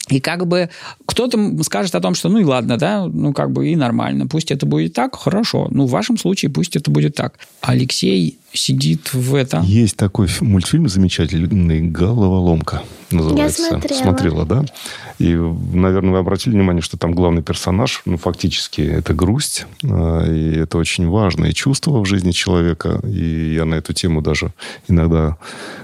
[0.10, 0.70] и как бы
[1.18, 4.52] кто-то скажет о том, что ну и ладно, да, ну как бы и нормально, пусть
[4.52, 5.68] это будет так, хорошо.
[5.72, 7.40] Ну в вашем случае пусть это будет так.
[7.62, 9.64] Алексей сидит в этом.
[9.64, 13.62] Есть такой мультфильм замечательный «Головоломка» называется.
[13.62, 14.02] Я смотрела.
[14.02, 14.66] Смотрела, да?
[15.20, 19.66] И, наверное, вы обратили внимание, что там главный персонаж, ну, фактически, это грусть.
[19.84, 23.00] А, и это очень важное чувство в жизни человека.
[23.04, 24.54] И я на эту тему даже
[24.88, 25.38] иногда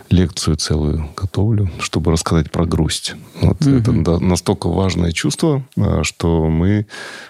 [0.10, 3.16] лекцию целую готовлю, чтобы рассказать про грусть.
[3.42, 4.02] Вот mm-hmm.
[4.02, 6.86] Это настолько важное чувство, а, что мы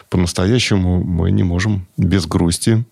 [0.10, 2.84] по-настоящему мы не можем без грусти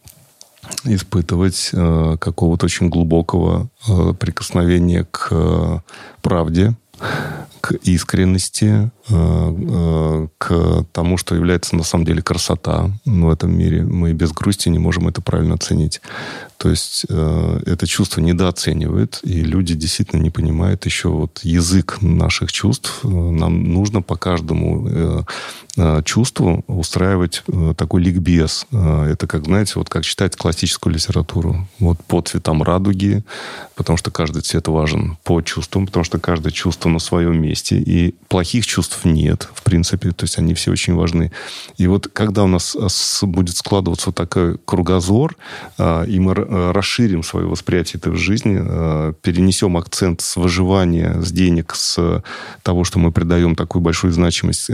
[0.84, 5.79] испытывать э, какого-то очень глубокого э, прикосновения к э,
[6.21, 6.75] правде,
[7.62, 13.84] к искренности, э, э, к тому, что является на самом деле красота в этом мире.
[13.84, 16.02] Мы без грусти не можем это правильно оценить.
[16.58, 22.52] То есть э, это чувство недооценивают, и люди действительно не понимают еще вот язык наших
[22.52, 23.00] чувств.
[23.04, 25.26] Нам нужно по каждому
[26.04, 27.43] чувству устраивать
[27.78, 28.65] такой ликбез.
[28.71, 31.65] Это как, знаете, вот как читать классическую литературу.
[31.80, 33.24] Вот по цветам радуги,
[33.76, 37.77] потому что каждый цвет важен, по чувствам, потому что каждое чувство на своем месте месте,
[37.77, 41.31] и плохих чувств нет, в принципе, то есть они все очень важны.
[41.77, 45.35] И вот когда у нас а, будет складываться вот такой кругозор,
[45.77, 48.55] а, и мы а, расширим свое восприятие этой жизни,
[49.21, 52.23] перенесем акцент с выживания, с денег, с
[52.63, 54.69] того, что мы придаем такую большую значимость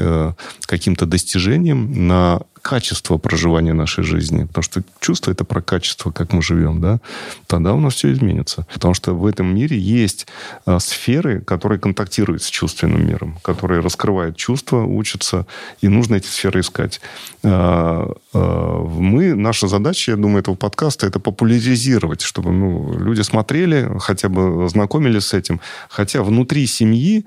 [0.65, 6.41] каким-то достижениям на качество проживания нашей жизни, потому что чувство это про качество, как мы
[6.41, 6.99] живем, да,
[7.47, 8.65] тогда у нас все изменится.
[8.73, 10.27] Потому что в этом мире есть
[10.65, 15.45] а, сферы, которые контактируют с чувственным миром, которые раскрывают чувства, учатся,
[15.83, 16.99] и нужно эти сферы искать.
[17.43, 23.89] А, а, мы, наша задача, я думаю, этого подкаста, это популяризировать, чтобы ну, люди смотрели,
[23.99, 25.61] хотя бы знакомились с этим.
[25.89, 27.25] Хотя внутри семьи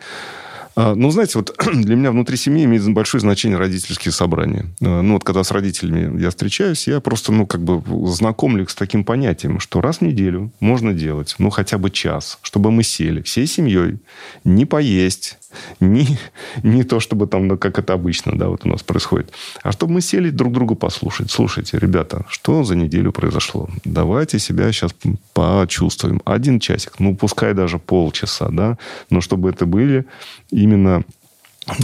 [0.76, 4.66] ну, знаете, вот для меня внутри семьи имеет большое значение родительские собрания.
[4.80, 8.74] А, ну, вот когда с родителями я встречаюсь, я просто, ну, как бы знакомлю с
[8.74, 13.22] таким понятием, что раз в неделю можно делать, ну, хотя бы час, чтобы мы сели
[13.22, 13.98] всей семьей,
[14.44, 15.38] не поесть,
[15.80, 16.18] не,
[16.62, 19.94] не то, чтобы там, ну, как это обычно, да, вот у нас происходит, а чтобы
[19.94, 21.30] мы сели друг друга послушать.
[21.30, 23.68] Слушайте, ребята, что за неделю произошло?
[23.84, 24.94] Давайте себя сейчас
[25.32, 26.20] почувствуем.
[26.24, 28.78] Один часик, ну, пускай даже полчаса, да,
[29.10, 30.04] но чтобы это были
[30.50, 31.04] именно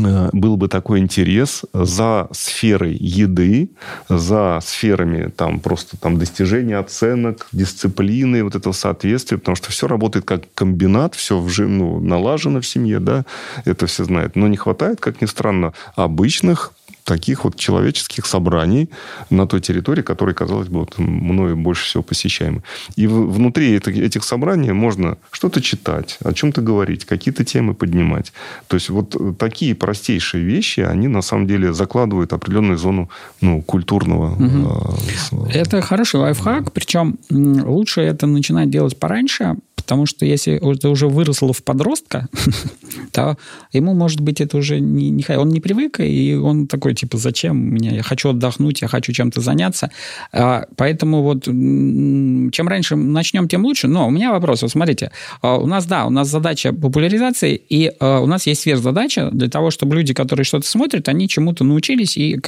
[0.03, 3.71] Э, был бы такой интерес за сферой еды,
[4.09, 10.25] за сферами там просто там достижения оценок, дисциплины, вот этого соответствия, потому что все работает
[10.25, 13.25] как комбинат, все в, ну, налажено в семье, да,
[13.65, 14.37] это все знают.
[14.37, 16.73] Но не хватает, как ни странно, обычных
[17.07, 18.91] таких вот человеческих собраний
[19.31, 22.63] на той территории, которая, казалось бы, вот мною больше всего посещаемы.
[22.97, 28.33] И внутри этих собраний можно что-то читать, о чем-то говорить, какие-то темы поднимать.
[28.67, 33.09] То есть вот такие простейшие вещи, они на самом деле закладывают определенную зону
[33.41, 34.35] ну, культурного.
[34.35, 35.47] Угу.
[35.55, 39.55] Это хороший лайфхак, причем лучше это начинать делать пораньше,
[39.87, 42.29] Потому что если это уже выросло в подростка,
[43.13, 43.39] то
[43.73, 45.25] ему, может быть, это уже не, не...
[45.39, 47.95] Он не привык, и он такой, типа, зачем мне?
[47.95, 49.93] Я хочу отдохнуть, я хочу чем-то заняться.
[50.33, 53.87] А, поэтому вот чем раньше начнем, тем лучше.
[53.87, 54.63] Но у меня вопрос.
[54.63, 58.63] Вот смотрите, а, у нас, да, у нас задача популяризации, и а, у нас есть
[58.63, 62.41] сверхзадача для того, чтобы люди, которые что-то смотрят, они чему-то научились и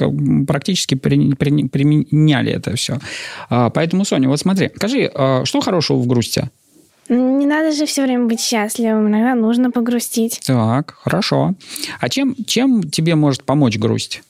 [0.45, 2.99] практически применяли это все.
[3.49, 5.09] Поэтому, Соня, вот смотри, скажи,
[5.45, 6.49] что хорошего в грусти?
[7.09, 10.41] Не надо же все время быть счастливым, иногда нужно погрустить.
[10.45, 11.55] Так, хорошо.
[11.99, 14.21] А чем, чем тебе может помочь грусть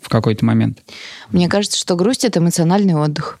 [0.00, 0.82] в какой-то момент?
[1.30, 3.38] Мне кажется, что грусть– это эмоциональный отдых.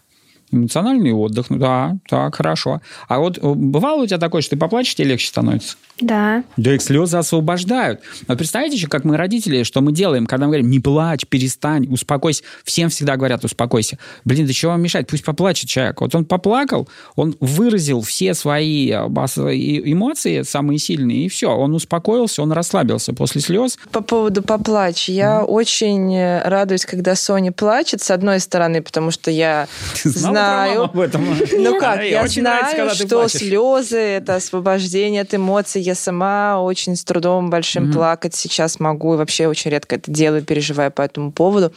[0.50, 2.82] Эмоциональный отдых, ну да, так, хорошо.
[3.08, 5.76] А вот э, бывало у тебя такое, что ты поплачешь, тебе легче становится?
[6.00, 6.42] Да.
[6.56, 8.00] Да их слезы освобождают.
[8.26, 11.86] Вот представьте еще, как мы родители, что мы делаем, когда мы говорим, не плачь, перестань,
[11.92, 12.42] успокойся.
[12.64, 13.98] Всем всегда говорят, успокойся.
[14.24, 15.06] Блин, да чего вам мешать?
[15.06, 16.00] Пусть поплачет человек.
[16.00, 21.50] Вот он поплакал, он выразил все свои э, эмоции, самые сильные, и все.
[21.50, 23.78] Он успокоился, он расслабился после слез.
[23.90, 25.08] По поводу поплачь.
[25.08, 25.44] Я mm.
[25.44, 29.68] очень э, радуюсь, когда Соня плачет, с одной стороны, потому что я
[30.04, 30.84] знаю...
[30.84, 31.26] об этом?
[31.52, 37.50] Ну как, я знаю, что слезы— это освобождение от эмоций, я сама очень с трудом
[37.50, 37.92] большим mm-hmm.
[37.92, 41.72] плакать сейчас могу, и вообще очень редко это делаю, переживаю по этому поводу.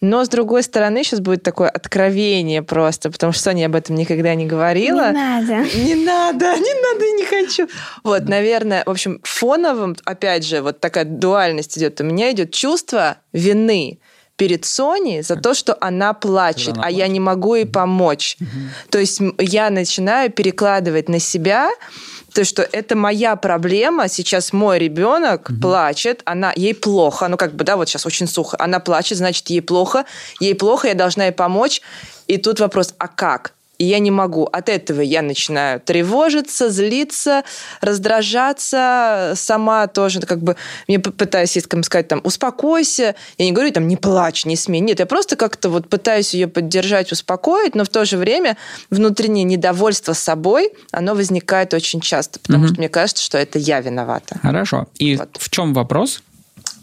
[0.00, 4.34] Но, с другой стороны, сейчас будет такое откровение просто, потому что Соня об этом никогда
[4.34, 5.08] не говорила.
[5.08, 5.76] Не надо.
[5.76, 7.68] Не надо, не надо, не хочу.
[8.04, 12.00] Вот, наверное, в общем, фоновым, опять же, вот такая дуальность идет.
[12.00, 14.00] У меня идет чувство вины
[14.36, 16.98] перед Соней за то, что она плачет, она а плачет.
[16.98, 18.36] я не могу ей помочь.
[18.40, 18.48] Угу.
[18.90, 21.70] То есть я начинаю перекладывать на себя
[22.36, 25.58] то, что это моя проблема, сейчас мой ребенок угу.
[25.58, 29.48] плачет, она, ей плохо, ну как бы, да, вот сейчас очень сухо, она плачет, значит,
[29.48, 30.04] ей плохо,
[30.38, 31.80] ей плохо, я должна ей помочь.
[32.26, 33.55] И тут вопрос, а как?
[33.78, 34.44] И я не могу.
[34.44, 37.44] От этого я начинаю тревожиться, злиться,
[37.80, 39.32] раздражаться.
[39.36, 40.56] Сама тоже как бы
[40.88, 43.14] мне пытаюсь ей сказать там успокойся.
[43.38, 44.80] Я не говорю там не плачь, не смей.
[44.80, 48.56] Нет, я просто как-то вот пытаюсь ее поддержать, успокоить, но в то же время
[48.90, 52.68] внутреннее недовольство собой, оно возникает очень часто, потому угу.
[52.68, 54.38] что мне кажется, что это я виновата.
[54.40, 54.86] Хорошо.
[54.98, 55.36] И вот.
[55.38, 56.22] в чем вопрос?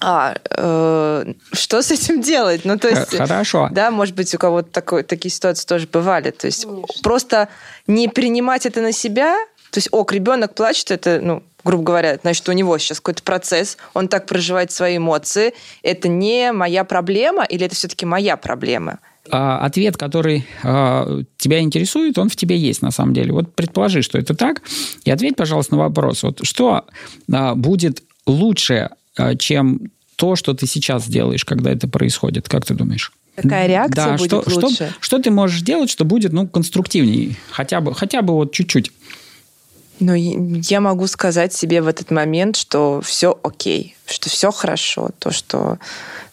[0.06, 2.66] А, э, что с этим делать?
[2.66, 3.70] Ну, то есть, Хорошо.
[3.72, 6.32] Да, может быть, у кого-то такой, такие ситуации тоже бывали.
[6.32, 7.02] То есть Конечно.
[7.02, 7.48] просто
[7.88, 9.38] не принимать это на себя,
[9.72, 13.78] то есть, ок, ребенок плачет, это, ну, грубо говоря, значит, у него сейчас какой-то процесс,
[13.94, 15.54] он так проживает свои эмоции.
[15.82, 19.00] Это не моя проблема или это все-таки моя проблема?
[19.32, 23.32] А, ответ, который а, тебя интересует, он в тебе есть на самом деле.
[23.32, 24.62] Вот предположи, что это так,
[25.06, 26.24] и ответь, пожалуйста, на вопрос.
[26.24, 26.86] Вот что
[27.32, 28.90] а, будет лучше
[29.38, 32.48] чем то, что ты сейчас делаешь, когда это происходит.
[32.48, 33.12] Как ты думаешь?
[33.36, 34.76] Какая реакция да, будет что, лучше?
[34.76, 37.36] Что, что ты можешь делать, что будет ну, конструктивнее?
[37.50, 38.92] Хотя бы, хотя бы вот чуть-чуть.
[40.00, 45.10] Ну, я могу сказать себе в этот момент, что все окей, что все хорошо.
[45.20, 45.80] То, что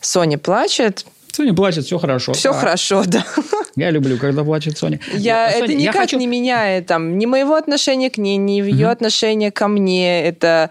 [0.00, 2.32] Соня плачет, Соня плачет, все хорошо.
[2.32, 2.58] Все да.
[2.58, 3.24] хорошо, да.
[3.76, 5.00] Я люблю, когда плачет Соня.
[5.12, 6.18] Я, Соня, это никак я хочу...
[6.18, 8.92] не меняет там, ни моего отношения к ней, ни ее угу.
[8.92, 10.24] отношения ко мне.
[10.24, 10.70] Это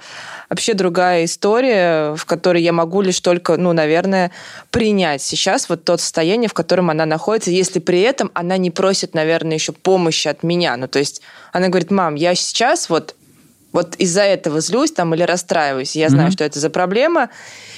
[0.50, 4.32] вообще другая история, в которой я могу лишь только, ну, наверное,
[4.72, 9.14] принять сейчас вот то состояние, в котором она находится, если при этом она не просит,
[9.14, 10.76] наверное, еще помощи от меня.
[10.78, 11.22] Ну, то есть
[11.54, 13.16] она говорит, мам, я сейчас вот
[13.72, 15.96] вот из-за этого злюсь там или расстраиваюсь.
[15.96, 16.34] Я знаю, mm-hmm.
[16.34, 17.30] что это за проблема.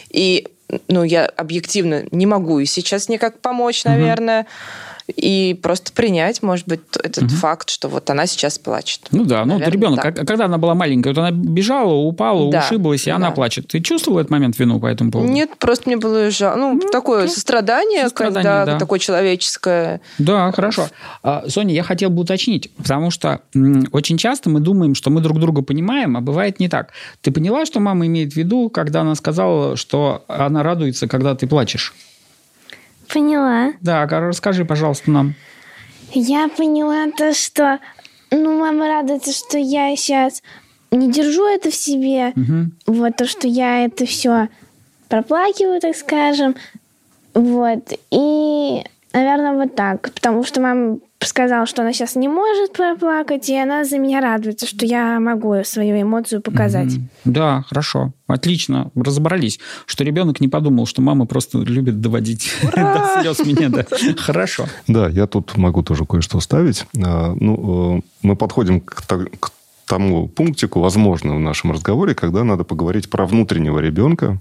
[0.10, 0.48] И
[0.88, 4.42] ну, я объективно не могу и сейчас никак помочь, наверное.
[4.42, 7.36] Mm-hmm и просто принять, может быть, этот угу.
[7.36, 9.08] факт, что вот она сейчас плачет.
[9.12, 10.16] Ну да, ну вот ребенок, так.
[10.28, 13.18] когда она была маленькая, вот она бежала, упала, да, ушиблась, и да.
[13.18, 13.68] она плачет.
[13.68, 15.32] Ты чувствовал этот момент вину по этому поводу?
[15.32, 16.60] Нет, просто мне было жалко.
[16.60, 18.80] Ну, ну такое то, сострадание, сострадание, когда да.
[18.80, 20.02] такое человеческое.
[20.18, 20.88] Да, хорошо.
[21.24, 23.42] А, Соня, я хотел бы уточнить, потому что
[23.92, 26.92] очень часто мы думаем, что мы друг друга понимаем, а бывает не так.
[27.22, 31.48] Ты поняла, что мама имеет в виду, когда она сказала, что она радуется, когда ты
[31.48, 31.94] плачешь?
[33.14, 33.74] Поняла.
[33.82, 35.36] Да, расскажи, пожалуйста, нам.
[36.14, 37.80] Я поняла то, что
[38.32, 40.42] ну, мама радуется, что я сейчас
[40.92, 42.34] не держу это в себе.
[42.36, 42.96] Угу.
[42.98, 44.48] Вот то, что я это все
[45.10, 46.56] проплакиваю, так скажем.
[47.34, 47.94] Вот.
[48.12, 50.12] И, наверное, вот так.
[50.14, 54.66] Потому что мама сказала, что она сейчас не может проплакать, и она за меня радуется,
[54.66, 56.94] что я могу свою эмоцию показать.
[56.94, 57.10] Mm-hmm.
[57.26, 58.14] Да, хорошо.
[58.28, 58.92] Отлично.
[58.96, 59.60] Разобрались.
[59.86, 63.70] Что ребенок не подумал, что мама просто любит доводить до слез меня.
[63.70, 63.86] Да.
[64.18, 64.66] Хорошо.
[64.88, 66.86] Да, я тут могу тоже кое-что ставить.
[67.04, 69.04] А, ну, э, мы подходим к
[69.92, 74.40] тому пунктику, возможно, в нашем разговоре, когда надо поговорить про внутреннего ребенка,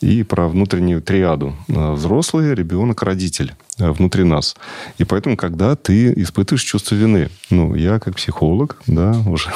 [0.00, 1.54] и про внутреннюю триаду.
[1.68, 4.56] Взрослый, ребенок, родитель внутри нас.
[4.98, 9.50] И поэтому, когда ты испытываешь чувство вины, ну, я как психолог, да, уже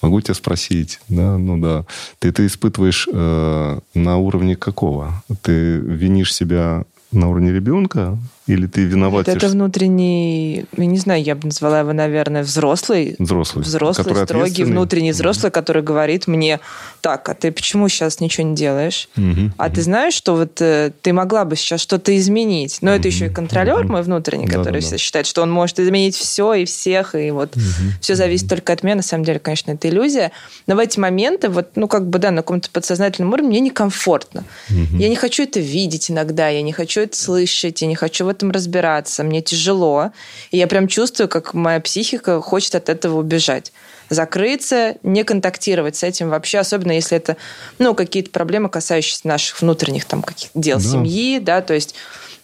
[0.00, 1.84] могу тебя спросить, да, ну да,
[2.18, 5.22] ты это испытываешь э, на уровне какого?
[5.42, 9.28] Ты винишь себя на уровне ребенка, или ты виноват?
[9.28, 13.16] Это, это внутренний, я не знаю, я бы назвала его, наверное, взрослый.
[13.18, 13.64] Взрослый.
[13.64, 16.60] Взрослый, строгий, внутренний взрослый, который говорит мне,
[17.00, 19.08] так, а ты почему сейчас ничего не делаешь?
[19.16, 19.74] Угу, а угу.
[19.74, 22.78] ты знаешь, что вот э, ты могла бы сейчас что-то изменить?
[22.80, 23.92] Но угу, это еще и контролер угу.
[23.92, 27.56] мой внутренний, который да, да, считает, что он может изменить все и всех, и вот
[27.56, 27.62] угу,
[28.00, 28.56] все зависит угу.
[28.56, 28.96] только от меня.
[28.96, 30.32] На самом деле, конечно, это иллюзия.
[30.66, 34.44] Но в эти моменты, вот, ну, как бы, да, на каком-то подсознательном уровне мне некомфортно.
[34.70, 34.98] Угу.
[34.98, 38.37] Я не хочу это видеть иногда, я не хочу это слышать, я не хочу вот
[38.38, 40.12] этом разбираться, мне тяжело.
[40.50, 43.72] И я прям чувствую, как моя психика хочет от этого убежать.
[44.10, 47.36] Закрыться, не контактировать с этим вообще, особенно если это
[47.78, 50.84] ну, какие-то проблемы, касающиеся наших внутренних там, каких дел да.
[50.84, 51.94] семьи, да, то есть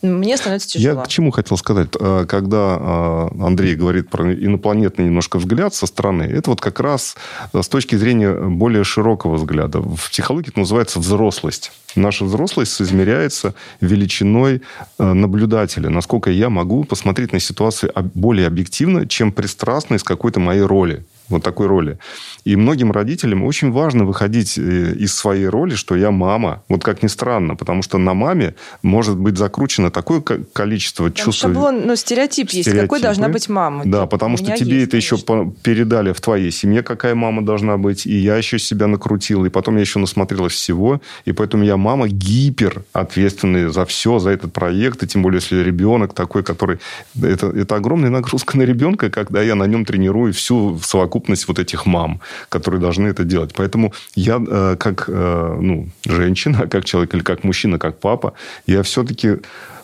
[0.04, 1.00] мне становится тяжело.
[1.00, 1.88] Я к чему хотел сказать?
[1.98, 7.16] Э, когда э, Андрей говорит про инопланетный немножко взгляд со стороны, это вот как раз
[7.52, 9.80] э, с точки зрения более широкого взгляда.
[9.80, 11.72] В психологии это называется взрослость.
[11.96, 14.62] Наша взрослость измеряется величиной
[14.98, 15.90] наблюдателя.
[15.90, 21.42] Насколько я могу посмотреть на ситуацию более объективно, чем пристрастно из какой-то моей роли вот
[21.42, 21.98] такой роли.
[22.44, 26.62] И многим родителям очень важно выходить э, из своей роли, что я мама.
[26.68, 31.42] Вот как ни странно, потому что на маме может быть закручено такое количество Там чувств.
[31.42, 32.70] Шаблон, ну, стереотип есть.
[32.70, 33.84] Какой должна быть мама?
[33.86, 35.16] Да, типа, потому что тебе есть, это конечно.
[35.16, 38.04] еще передали в твоей семье, какая мама должна быть.
[38.06, 39.44] И я еще себя накрутил.
[39.46, 41.00] И потом я еще насмотрелась всего.
[41.24, 45.02] И поэтому я мама гипер ответственная за все, за этот проект.
[45.02, 46.78] И тем более, если ребенок такой, который...
[47.20, 51.58] Это, это огромная нагрузка на ребенка, когда я на нем тренирую всю совокупность совокупность вот
[51.58, 53.52] этих мам, которые должны это делать.
[53.56, 58.32] Поэтому я э, как э, ну, женщина, как человек, или как мужчина, как папа,
[58.66, 59.38] я все-таки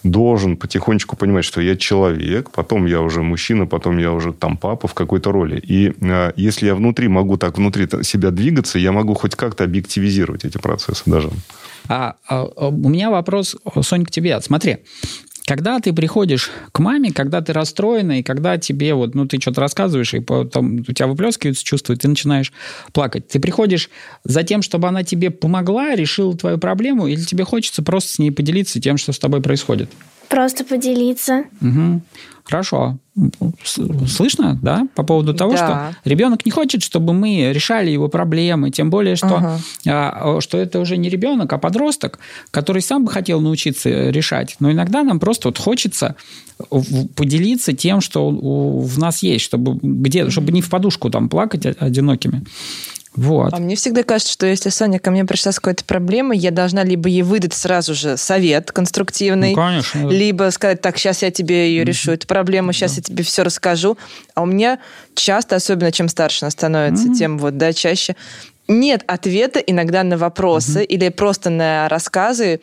[0.05, 4.89] должен потихонечку понимать, что я человек, потом я уже мужчина, потом я уже там папа
[4.89, 5.61] в какой-то роли.
[5.70, 10.45] И э, если я внутри могу так внутри себя двигаться, я могу хоть как-то объективизировать
[10.45, 11.31] эти процессы даже.
[11.89, 14.41] А, а, у меня вопрос, Соня, к тебе.
[14.41, 14.76] Смотри,
[15.51, 19.61] когда ты приходишь к маме, когда ты расстроена, и когда тебе вот, ну, ты что-то
[19.61, 22.53] рассказываешь, и потом у тебя выплескиваются чувства, и ты начинаешь
[22.93, 23.27] плакать.
[23.27, 23.91] Ты приходишь
[24.23, 28.31] за тем, чтобы она тебе помогла, решила твою проблему, или тебе хочется просто с ней
[28.31, 29.91] поделиться тем, что с тобой происходит?
[30.31, 31.45] Просто поделиться.
[31.61, 32.01] Угу.
[32.45, 32.97] Хорошо.
[34.07, 35.57] Слышно, да, по поводу того, да.
[35.57, 39.59] что ребенок не хочет, чтобы мы решали его проблемы, тем более, что, ага.
[39.87, 42.18] а, что это уже не ребенок, а подросток,
[42.51, 44.57] который сам бы хотел научиться решать.
[44.61, 46.14] Но иногда нам просто вот хочется
[47.16, 52.45] поделиться тем, что в нас есть, чтобы, где, чтобы не в подушку там плакать одинокими.
[53.17, 53.53] Вот.
[53.53, 56.85] А мне всегда кажется, что если Соня ко мне пришла с какой-то проблемой, я должна
[56.85, 60.09] либо ей выдать сразу же совет конструктивный, ну, конечно, да.
[60.09, 62.97] либо сказать, так, сейчас я тебе ее решу, эту проблему, сейчас да.
[62.99, 63.99] я тебе все расскажу.
[64.35, 64.79] А у меня
[65.15, 67.15] часто, особенно чем старше она становится, mm-hmm.
[67.15, 68.15] тем вот, да, чаще
[68.69, 70.87] нет ответа иногда на вопросы mm-hmm.
[70.87, 72.61] или просто на рассказы,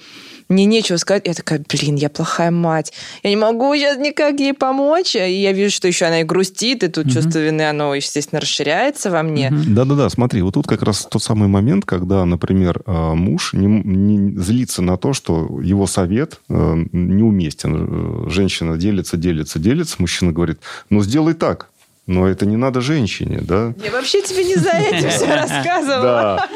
[0.49, 1.23] мне нечего сказать.
[1.25, 2.93] Я такая, блин, я плохая мать.
[3.23, 5.15] Я не могу сейчас никак ей помочь.
[5.15, 7.13] И я вижу, что еще она и грустит, и тут угу.
[7.13, 9.51] чувство вины, оно, естественно, расширяется во мне.
[9.51, 14.39] Да-да-да, смотри, вот тут как раз тот самый момент, когда, например, э, муж не, не
[14.39, 18.29] злится на то, что его совет э, неуместен.
[18.29, 19.95] Женщина делится, делится, делится.
[19.99, 21.69] Мужчина говорит, ну, сделай так.
[22.07, 23.73] Но это не надо женщине, да?
[23.83, 26.47] Я вообще тебе не за этим все рассказывала.
[26.47, 26.49] Да.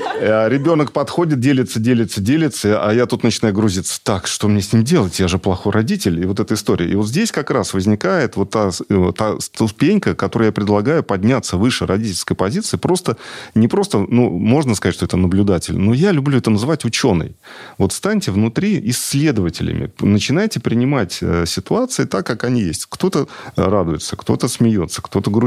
[0.46, 4.00] А ребенок подходит, делится, делится, делится, а я тут начинаю грузиться.
[4.02, 5.20] Так, что мне с ним делать?
[5.20, 6.22] Я же плохой родитель.
[6.22, 6.90] И вот эта история.
[6.90, 11.58] И вот здесь как раз возникает вот та, э, та ступенька, которую я предлагаю подняться
[11.58, 12.78] выше родительской позиции.
[12.78, 13.18] Просто,
[13.54, 17.36] не просто, ну, можно сказать, что это наблюдатель, но я люблю это называть ученый.
[17.78, 19.92] Вот станьте внутри исследователями.
[20.00, 22.86] Начинайте принимать э, ситуации так, как они есть.
[22.88, 23.28] Кто-то
[23.58, 25.41] радуется, кто-то смеется, кто-то грустит.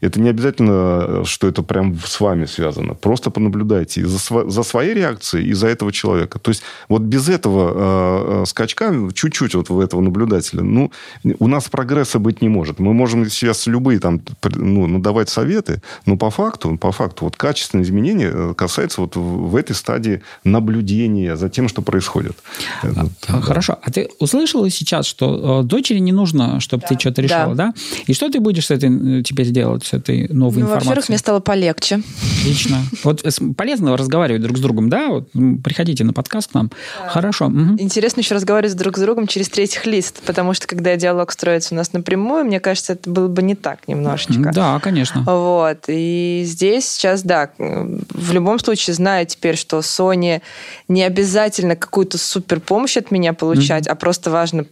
[0.00, 2.94] Это не обязательно, что это прям с вами связано.
[2.94, 6.38] Просто понаблюдайте и за, сво- за своей реакцией, и за этого человека.
[6.38, 10.90] То есть вот без этого э, э, скачка, чуть-чуть вот в этого наблюдателя, ну,
[11.38, 12.78] у нас прогресса быть не может.
[12.78, 14.20] Мы можем сейчас любые там,
[14.54, 19.56] ну, надавать советы, но по факту, по факту, вот качественные изменения э, касаются вот в
[19.56, 22.36] этой стадии наблюдения за тем, что происходит.
[22.82, 23.78] А, хорошо.
[23.82, 26.88] А ты услышала сейчас, что дочери не нужно, чтобы да.
[26.88, 27.66] ты что-то решала, да.
[27.66, 27.74] да?
[28.06, 30.88] И что ты будешь с этой теперь делать с этой новой Ну, информацией?
[30.88, 32.00] во-первых, мне стало полегче.
[32.40, 32.78] Отлично.
[33.04, 33.22] Вот
[33.56, 35.08] полезно разговаривать друг с другом, да?
[35.08, 35.28] Вот,
[35.62, 36.70] приходите на подкаст к нам.
[37.08, 37.48] Хорошо.
[37.48, 37.76] мгм.
[37.80, 41.76] Интересно еще разговаривать друг с другом через третьих лиц, потому что когда диалог строится у
[41.76, 44.52] нас напрямую, мне кажется, это было бы не так немножечко.
[44.54, 45.22] Да, конечно.
[45.22, 45.84] Вот.
[45.88, 50.42] И здесь сейчас, да, в любом случае знаю теперь, что Соне
[50.88, 54.66] не обязательно какую-то супер помощь от меня получать, а просто важно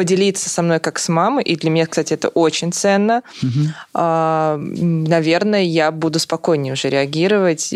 [0.00, 3.20] поделиться со мной как с мамой, и для меня, кстати, это очень ценно.
[3.94, 7.74] М, наверное, я буду спокойнее уже реагировать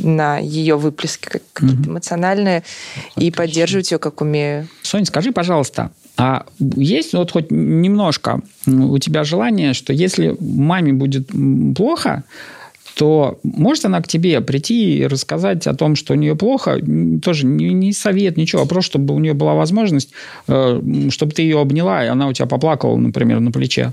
[0.00, 2.62] на ее выплески как- какие-то эмоциональные
[3.16, 4.68] и поддерживать ее, как умею.
[4.82, 6.44] Соня, скажи, пожалуйста, а
[6.76, 11.28] есть вот хоть немножко у тебя желание, что если маме будет
[11.74, 12.22] плохо,
[12.94, 16.78] то может она к тебе прийти и рассказать о том, что у нее плохо,
[17.22, 20.10] тоже не, не совет, ничего, а просто чтобы у нее была возможность,
[20.48, 20.80] э,
[21.10, 23.92] чтобы ты ее обняла, и она у тебя поплакала, например, на плече.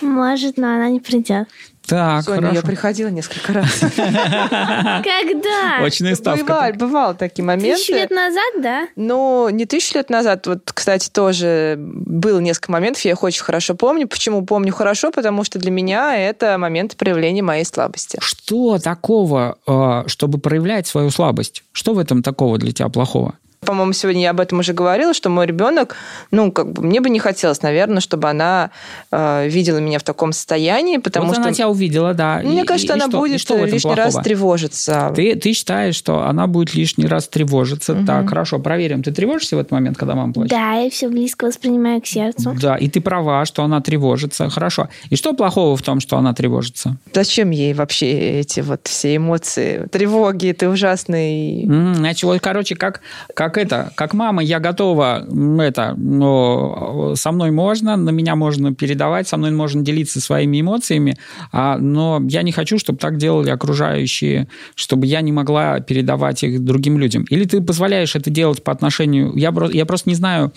[0.00, 1.48] Может, но она не придет.
[1.86, 2.56] Так, Соня, хорошо.
[2.56, 3.80] я приходила несколько раз.
[3.80, 5.78] Когда?
[5.80, 6.44] Очная ставка.
[6.44, 7.76] Бывали, бывали такие моменты.
[7.76, 8.88] Тысячу лет назад, да?
[8.96, 10.46] Ну, не тысячу лет назад.
[10.46, 14.06] Вот, кстати, тоже было несколько моментов, я их очень хорошо помню.
[14.06, 15.10] Почему помню хорошо?
[15.10, 18.18] Потому что для меня это момент проявления моей слабости.
[18.20, 21.64] Что такого, э, чтобы проявлять свою слабость?
[21.72, 23.34] Что в этом такого для тебя плохого?
[23.64, 25.94] По-моему, сегодня я об этом уже говорила, что мой ребенок,
[26.32, 28.72] ну, как бы мне бы не хотелось, наверное, чтобы она
[29.12, 32.40] э, видела меня в таком состоянии, потому вот что она тебя увидела, да.
[32.42, 34.24] мне И- кажется, и она что- будет что лишний раз плохого?
[34.24, 35.12] тревожиться.
[35.14, 37.94] Ты, ты считаешь, что она будет лишний раз тревожиться.
[38.04, 39.04] Так, хорошо, проверим.
[39.04, 40.50] Ты тревожишься в этот момент, когда мама плачет?
[40.50, 42.56] Да, я все близко воспринимаю к сердцу.
[42.60, 44.50] Да, и ты права, что она тревожится.
[44.50, 44.88] Хорошо.
[45.10, 46.96] И что плохого в том, что она тревожится?
[47.14, 51.64] Зачем ей вообще эти вот все эмоции, тревоги, это ужасный...
[51.94, 53.02] Значит, вот, короче, как,
[53.34, 55.26] как это, как мама, я готова,
[55.60, 61.16] это, но со мной можно, на меня можно передавать, со мной можно делиться своими эмоциями,
[61.52, 66.64] а, но я не хочу, чтобы так делали окружающие, чтобы я не могла передавать их
[66.64, 67.24] другим людям.
[67.30, 69.32] Или ты позволяешь это делать по отношению...
[69.36, 70.52] Я, я просто не знаю,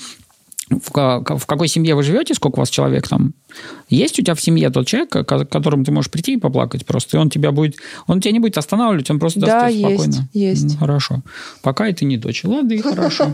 [0.70, 3.34] в, в какой семье вы живете, сколько у вас человек там?
[3.90, 7.18] Есть у тебя в семье тот человек, к которому ты можешь прийти и поплакать просто,
[7.18, 7.76] и он тебя будет,
[8.08, 10.30] он тебя не будет останавливать, он просто Да, даст тебе есть, спокойно.
[10.34, 10.74] есть.
[10.74, 11.22] Ну, хорошо.
[11.62, 12.44] Пока это не дочь.
[12.44, 13.34] Ладно, и хорошо.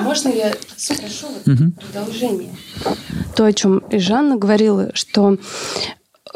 [0.00, 2.50] Можно я спрошу вот продолжение?
[3.36, 5.36] То, о чем и Жанна говорила, что э,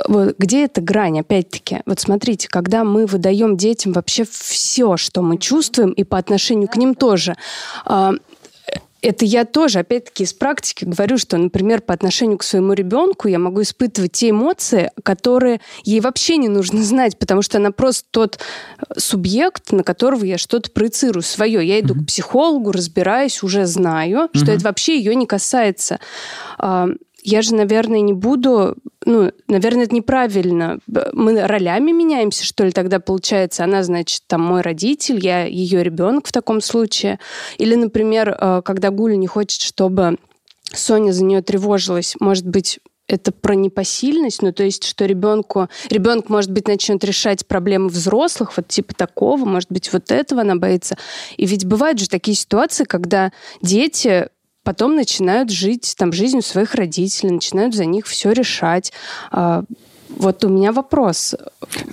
[0.07, 1.81] вот где эта грань, опять-таки?
[1.85, 6.77] Вот смотрите, когда мы выдаем детям вообще все, что мы чувствуем, и по отношению к
[6.77, 7.35] ним тоже,
[7.85, 8.13] а,
[9.03, 13.39] это я тоже, опять-таки, из практики говорю, что, например, по отношению к своему ребенку я
[13.39, 18.39] могу испытывать те эмоции, которые ей вообще не нужно знать, потому что она просто тот
[18.39, 21.67] э, субъект, на которого я что-то проецирую свое.
[21.67, 25.99] Я иду к психологу, разбираюсь, уже знаю, что это вообще ее не касается.
[27.29, 28.77] Я же, наверное, не буду...
[29.05, 30.79] Ну, наверное, это неправильно.
[31.13, 33.65] Мы ролями меняемся, что ли, тогда получается?
[33.65, 37.19] Она, значит, там мой родитель, я ее ребенок в таком случае.
[37.59, 40.17] Или, например, э, когда Гуля не хочет, чтобы
[40.73, 46.31] Соня за нее тревожилась, может быть, это про непосильность, ну, то есть, что ребенку, ребенок,
[46.31, 50.97] может быть, начнет решать проблемы взрослых, вот типа такого, может быть, вот этого она боится.
[51.37, 54.29] И ведь бывают же такие ситуации, когда дети
[54.69, 58.93] потом начинают жить там жизнью своих родителей, начинают за них все решать.
[60.09, 61.35] Вот у меня вопрос.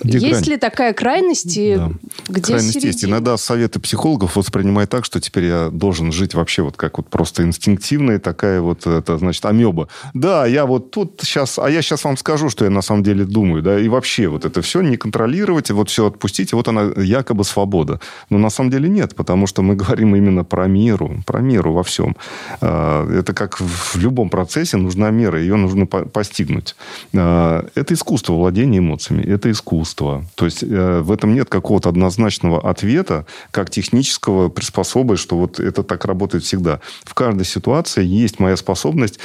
[0.02, 0.44] Где есть грань?
[0.50, 1.92] ли такая крайность, и Да.
[2.28, 3.00] где Крайность есть.
[3.00, 3.10] середина?
[3.16, 7.42] Иногда советы психологов воспринимают так, что теперь я должен жить вообще вот как вот просто
[7.42, 9.88] инстинктивная такая вот, это значит, амеба.
[10.14, 13.24] Да, я вот тут сейчас, а я сейчас вам скажу, что я на самом деле
[13.24, 16.68] думаю, да, и вообще вот это все не контролировать, и вот все отпустить, и вот
[16.68, 18.00] она якобы свобода.
[18.30, 21.82] Но на самом деле нет, потому что мы говорим именно про меру, про меру во
[21.82, 22.16] всем.
[22.60, 26.74] А, Это как в любом процессе нужна мера, ее нужно по- постигнуть.
[27.14, 30.24] А, Это искусство владения эмоциями, это искусство.
[30.34, 35.82] То есть э, в этом нет какого-то однозначного ответа, как технического приспособы, что вот это
[35.82, 36.80] так работает всегда.
[37.04, 39.18] В каждой ситуации есть моя способность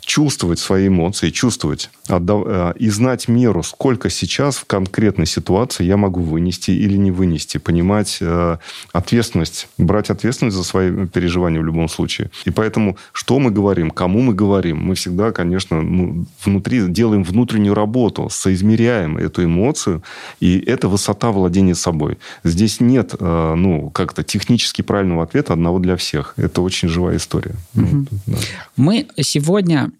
[0.00, 5.96] чувствовать свои эмоции, чувствовать отдав- э, и знать меру, сколько сейчас в конкретной ситуации я
[5.96, 8.56] могу вынести или не вынести, понимать э,
[8.92, 12.30] ответственность, брать ответственность за свои переживания в любом случае.
[12.44, 17.74] И поэтому, что мы говорим, кому мы говорим, мы всегда, конечно, ну, внутри делаем внутреннюю
[17.74, 20.02] работу, соизмеряем эту эмоцию,
[20.40, 22.18] и это высота владения собой.
[22.44, 26.34] Здесь нет, э, ну, как-то технически правильного ответа одного для всех.
[26.36, 27.54] Это очень живая история.
[27.74, 28.38] Ну, да.
[28.76, 29.90] Мы сегодня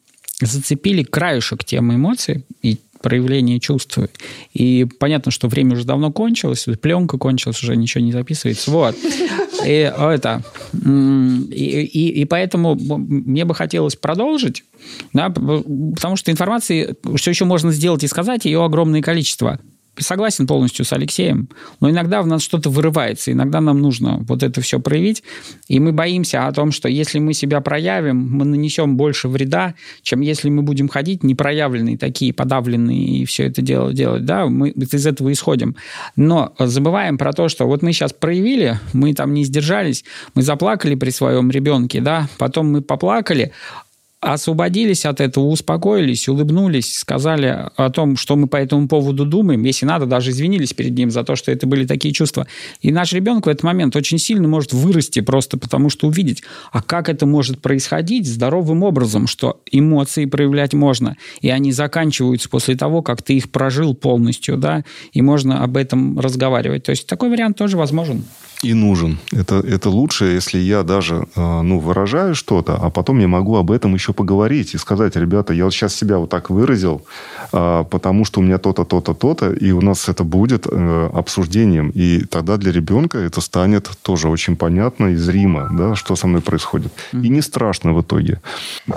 [0.40, 3.98] зацепили краешек темы эмоций, и проявление чувств.
[4.52, 8.70] И понятно, что время уже давно кончилось, пленка кончилась, уже ничего не записывается.
[8.70, 8.96] Вот.
[9.64, 14.64] И, это, и, и, и поэтому мне бы хотелось продолжить,
[15.12, 19.60] да, потому что информации все еще можно сделать и сказать, ее огромное количество
[20.02, 21.48] согласен полностью с Алексеем,
[21.80, 25.22] но иногда в нас что-то вырывается, иногда нам нужно вот это все проявить,
[25.68, 30.20] и мы боимся о том, что если мы себя проявим, мы нанесем больше вреда, чем
[30.20, 35.06] если мы будем ходить непроявленные, такие подавленные, и все это дело делать, да, мы из
[35.06, 35.76] этого исходим.
[36.16, 40.94] Но забываем про то, что вот мы сейчас проявили, мы там не сдержались, мы заплакали
[40.94, 43.52] при своем ребенке, да, потом мы поплакали,
[44.20, 49.86] освободились от этого, успокоились, улыбнулись, сказали о том, что мы по этому поводу думаем, если
[49.86, 52.46] надо, даже извинились перед ним за то, что это были такие чувства.
[52.82, 56.82] И наш ребенок в этот момент очень сильно может вырасти просто потому, что увидеть, а
[56.82, 63.00] как это может происходить здоровым образом, что эмоции проявлять можно, и они заканчиваются после того,
[63.00, 66.84] как ты их прожил полностью, да, и можно об этом разговаривать.
[66.84, 68.24] То есть такой вариант тоже возможен
[68.62, 69.18] и нужен.
[69.32, 73.70] Это, это лучше, если я даже э, ну, выражаю что-то, а потом я могу об
[73.70, 77.02] этом еще поговорить и сказать, ребята, я вот сейчас себя вот так выразил,
[77.52, 81.90] э, потому что у меня то-то, то-то, то-то, и у нас это будет э, обсуждением.
[81.94, 86.42] И тогда для ребенка это станет тоже очень понятно и зримо, да, что со мной
[86.42, 86.92] происходит.
[87.12, 88.40] И не страшно в итоге.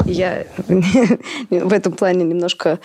[0.06, 0.46] Я
[1.50, 2.80] в этом плане немножко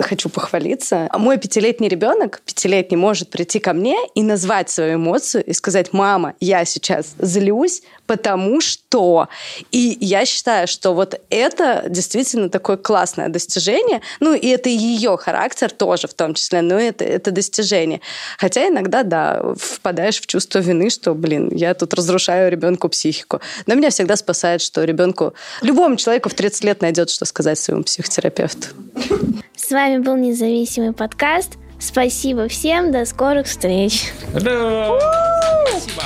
[0.00, 1.08] хочу похвалиться.
[1.16, 6.32] Мой пятилетний ребенок, пятилетний, может прийти ко мне и назвать свою эмоцию и сказать, мама,
[6.40, 9.28] я сейчас злюсь, потому что...
[9.70, 14.00] И я считаю, что вот это действительно такое классное достижение.
[14.18, 18.00] Ну, и это ее характер тоже в том числе, но это, это достижение.
[18.38, 23.42] Хотя иногда, да, впадаешь в чувство вины, что, блин, я тут разрушаю ребенку психику.
[23.66, 27.82] Но меня всегда спасает, что ребенку, любому человеку в 30 лет найдет, что сказать своему
[27.82, 28.68] психотерапевту.
[29.54, 31.58] С вами был независимый подкаст.
[31.80, 34.12] Спасибо всем, до скорых встреч.
[34.30, 36.04] Спасибо.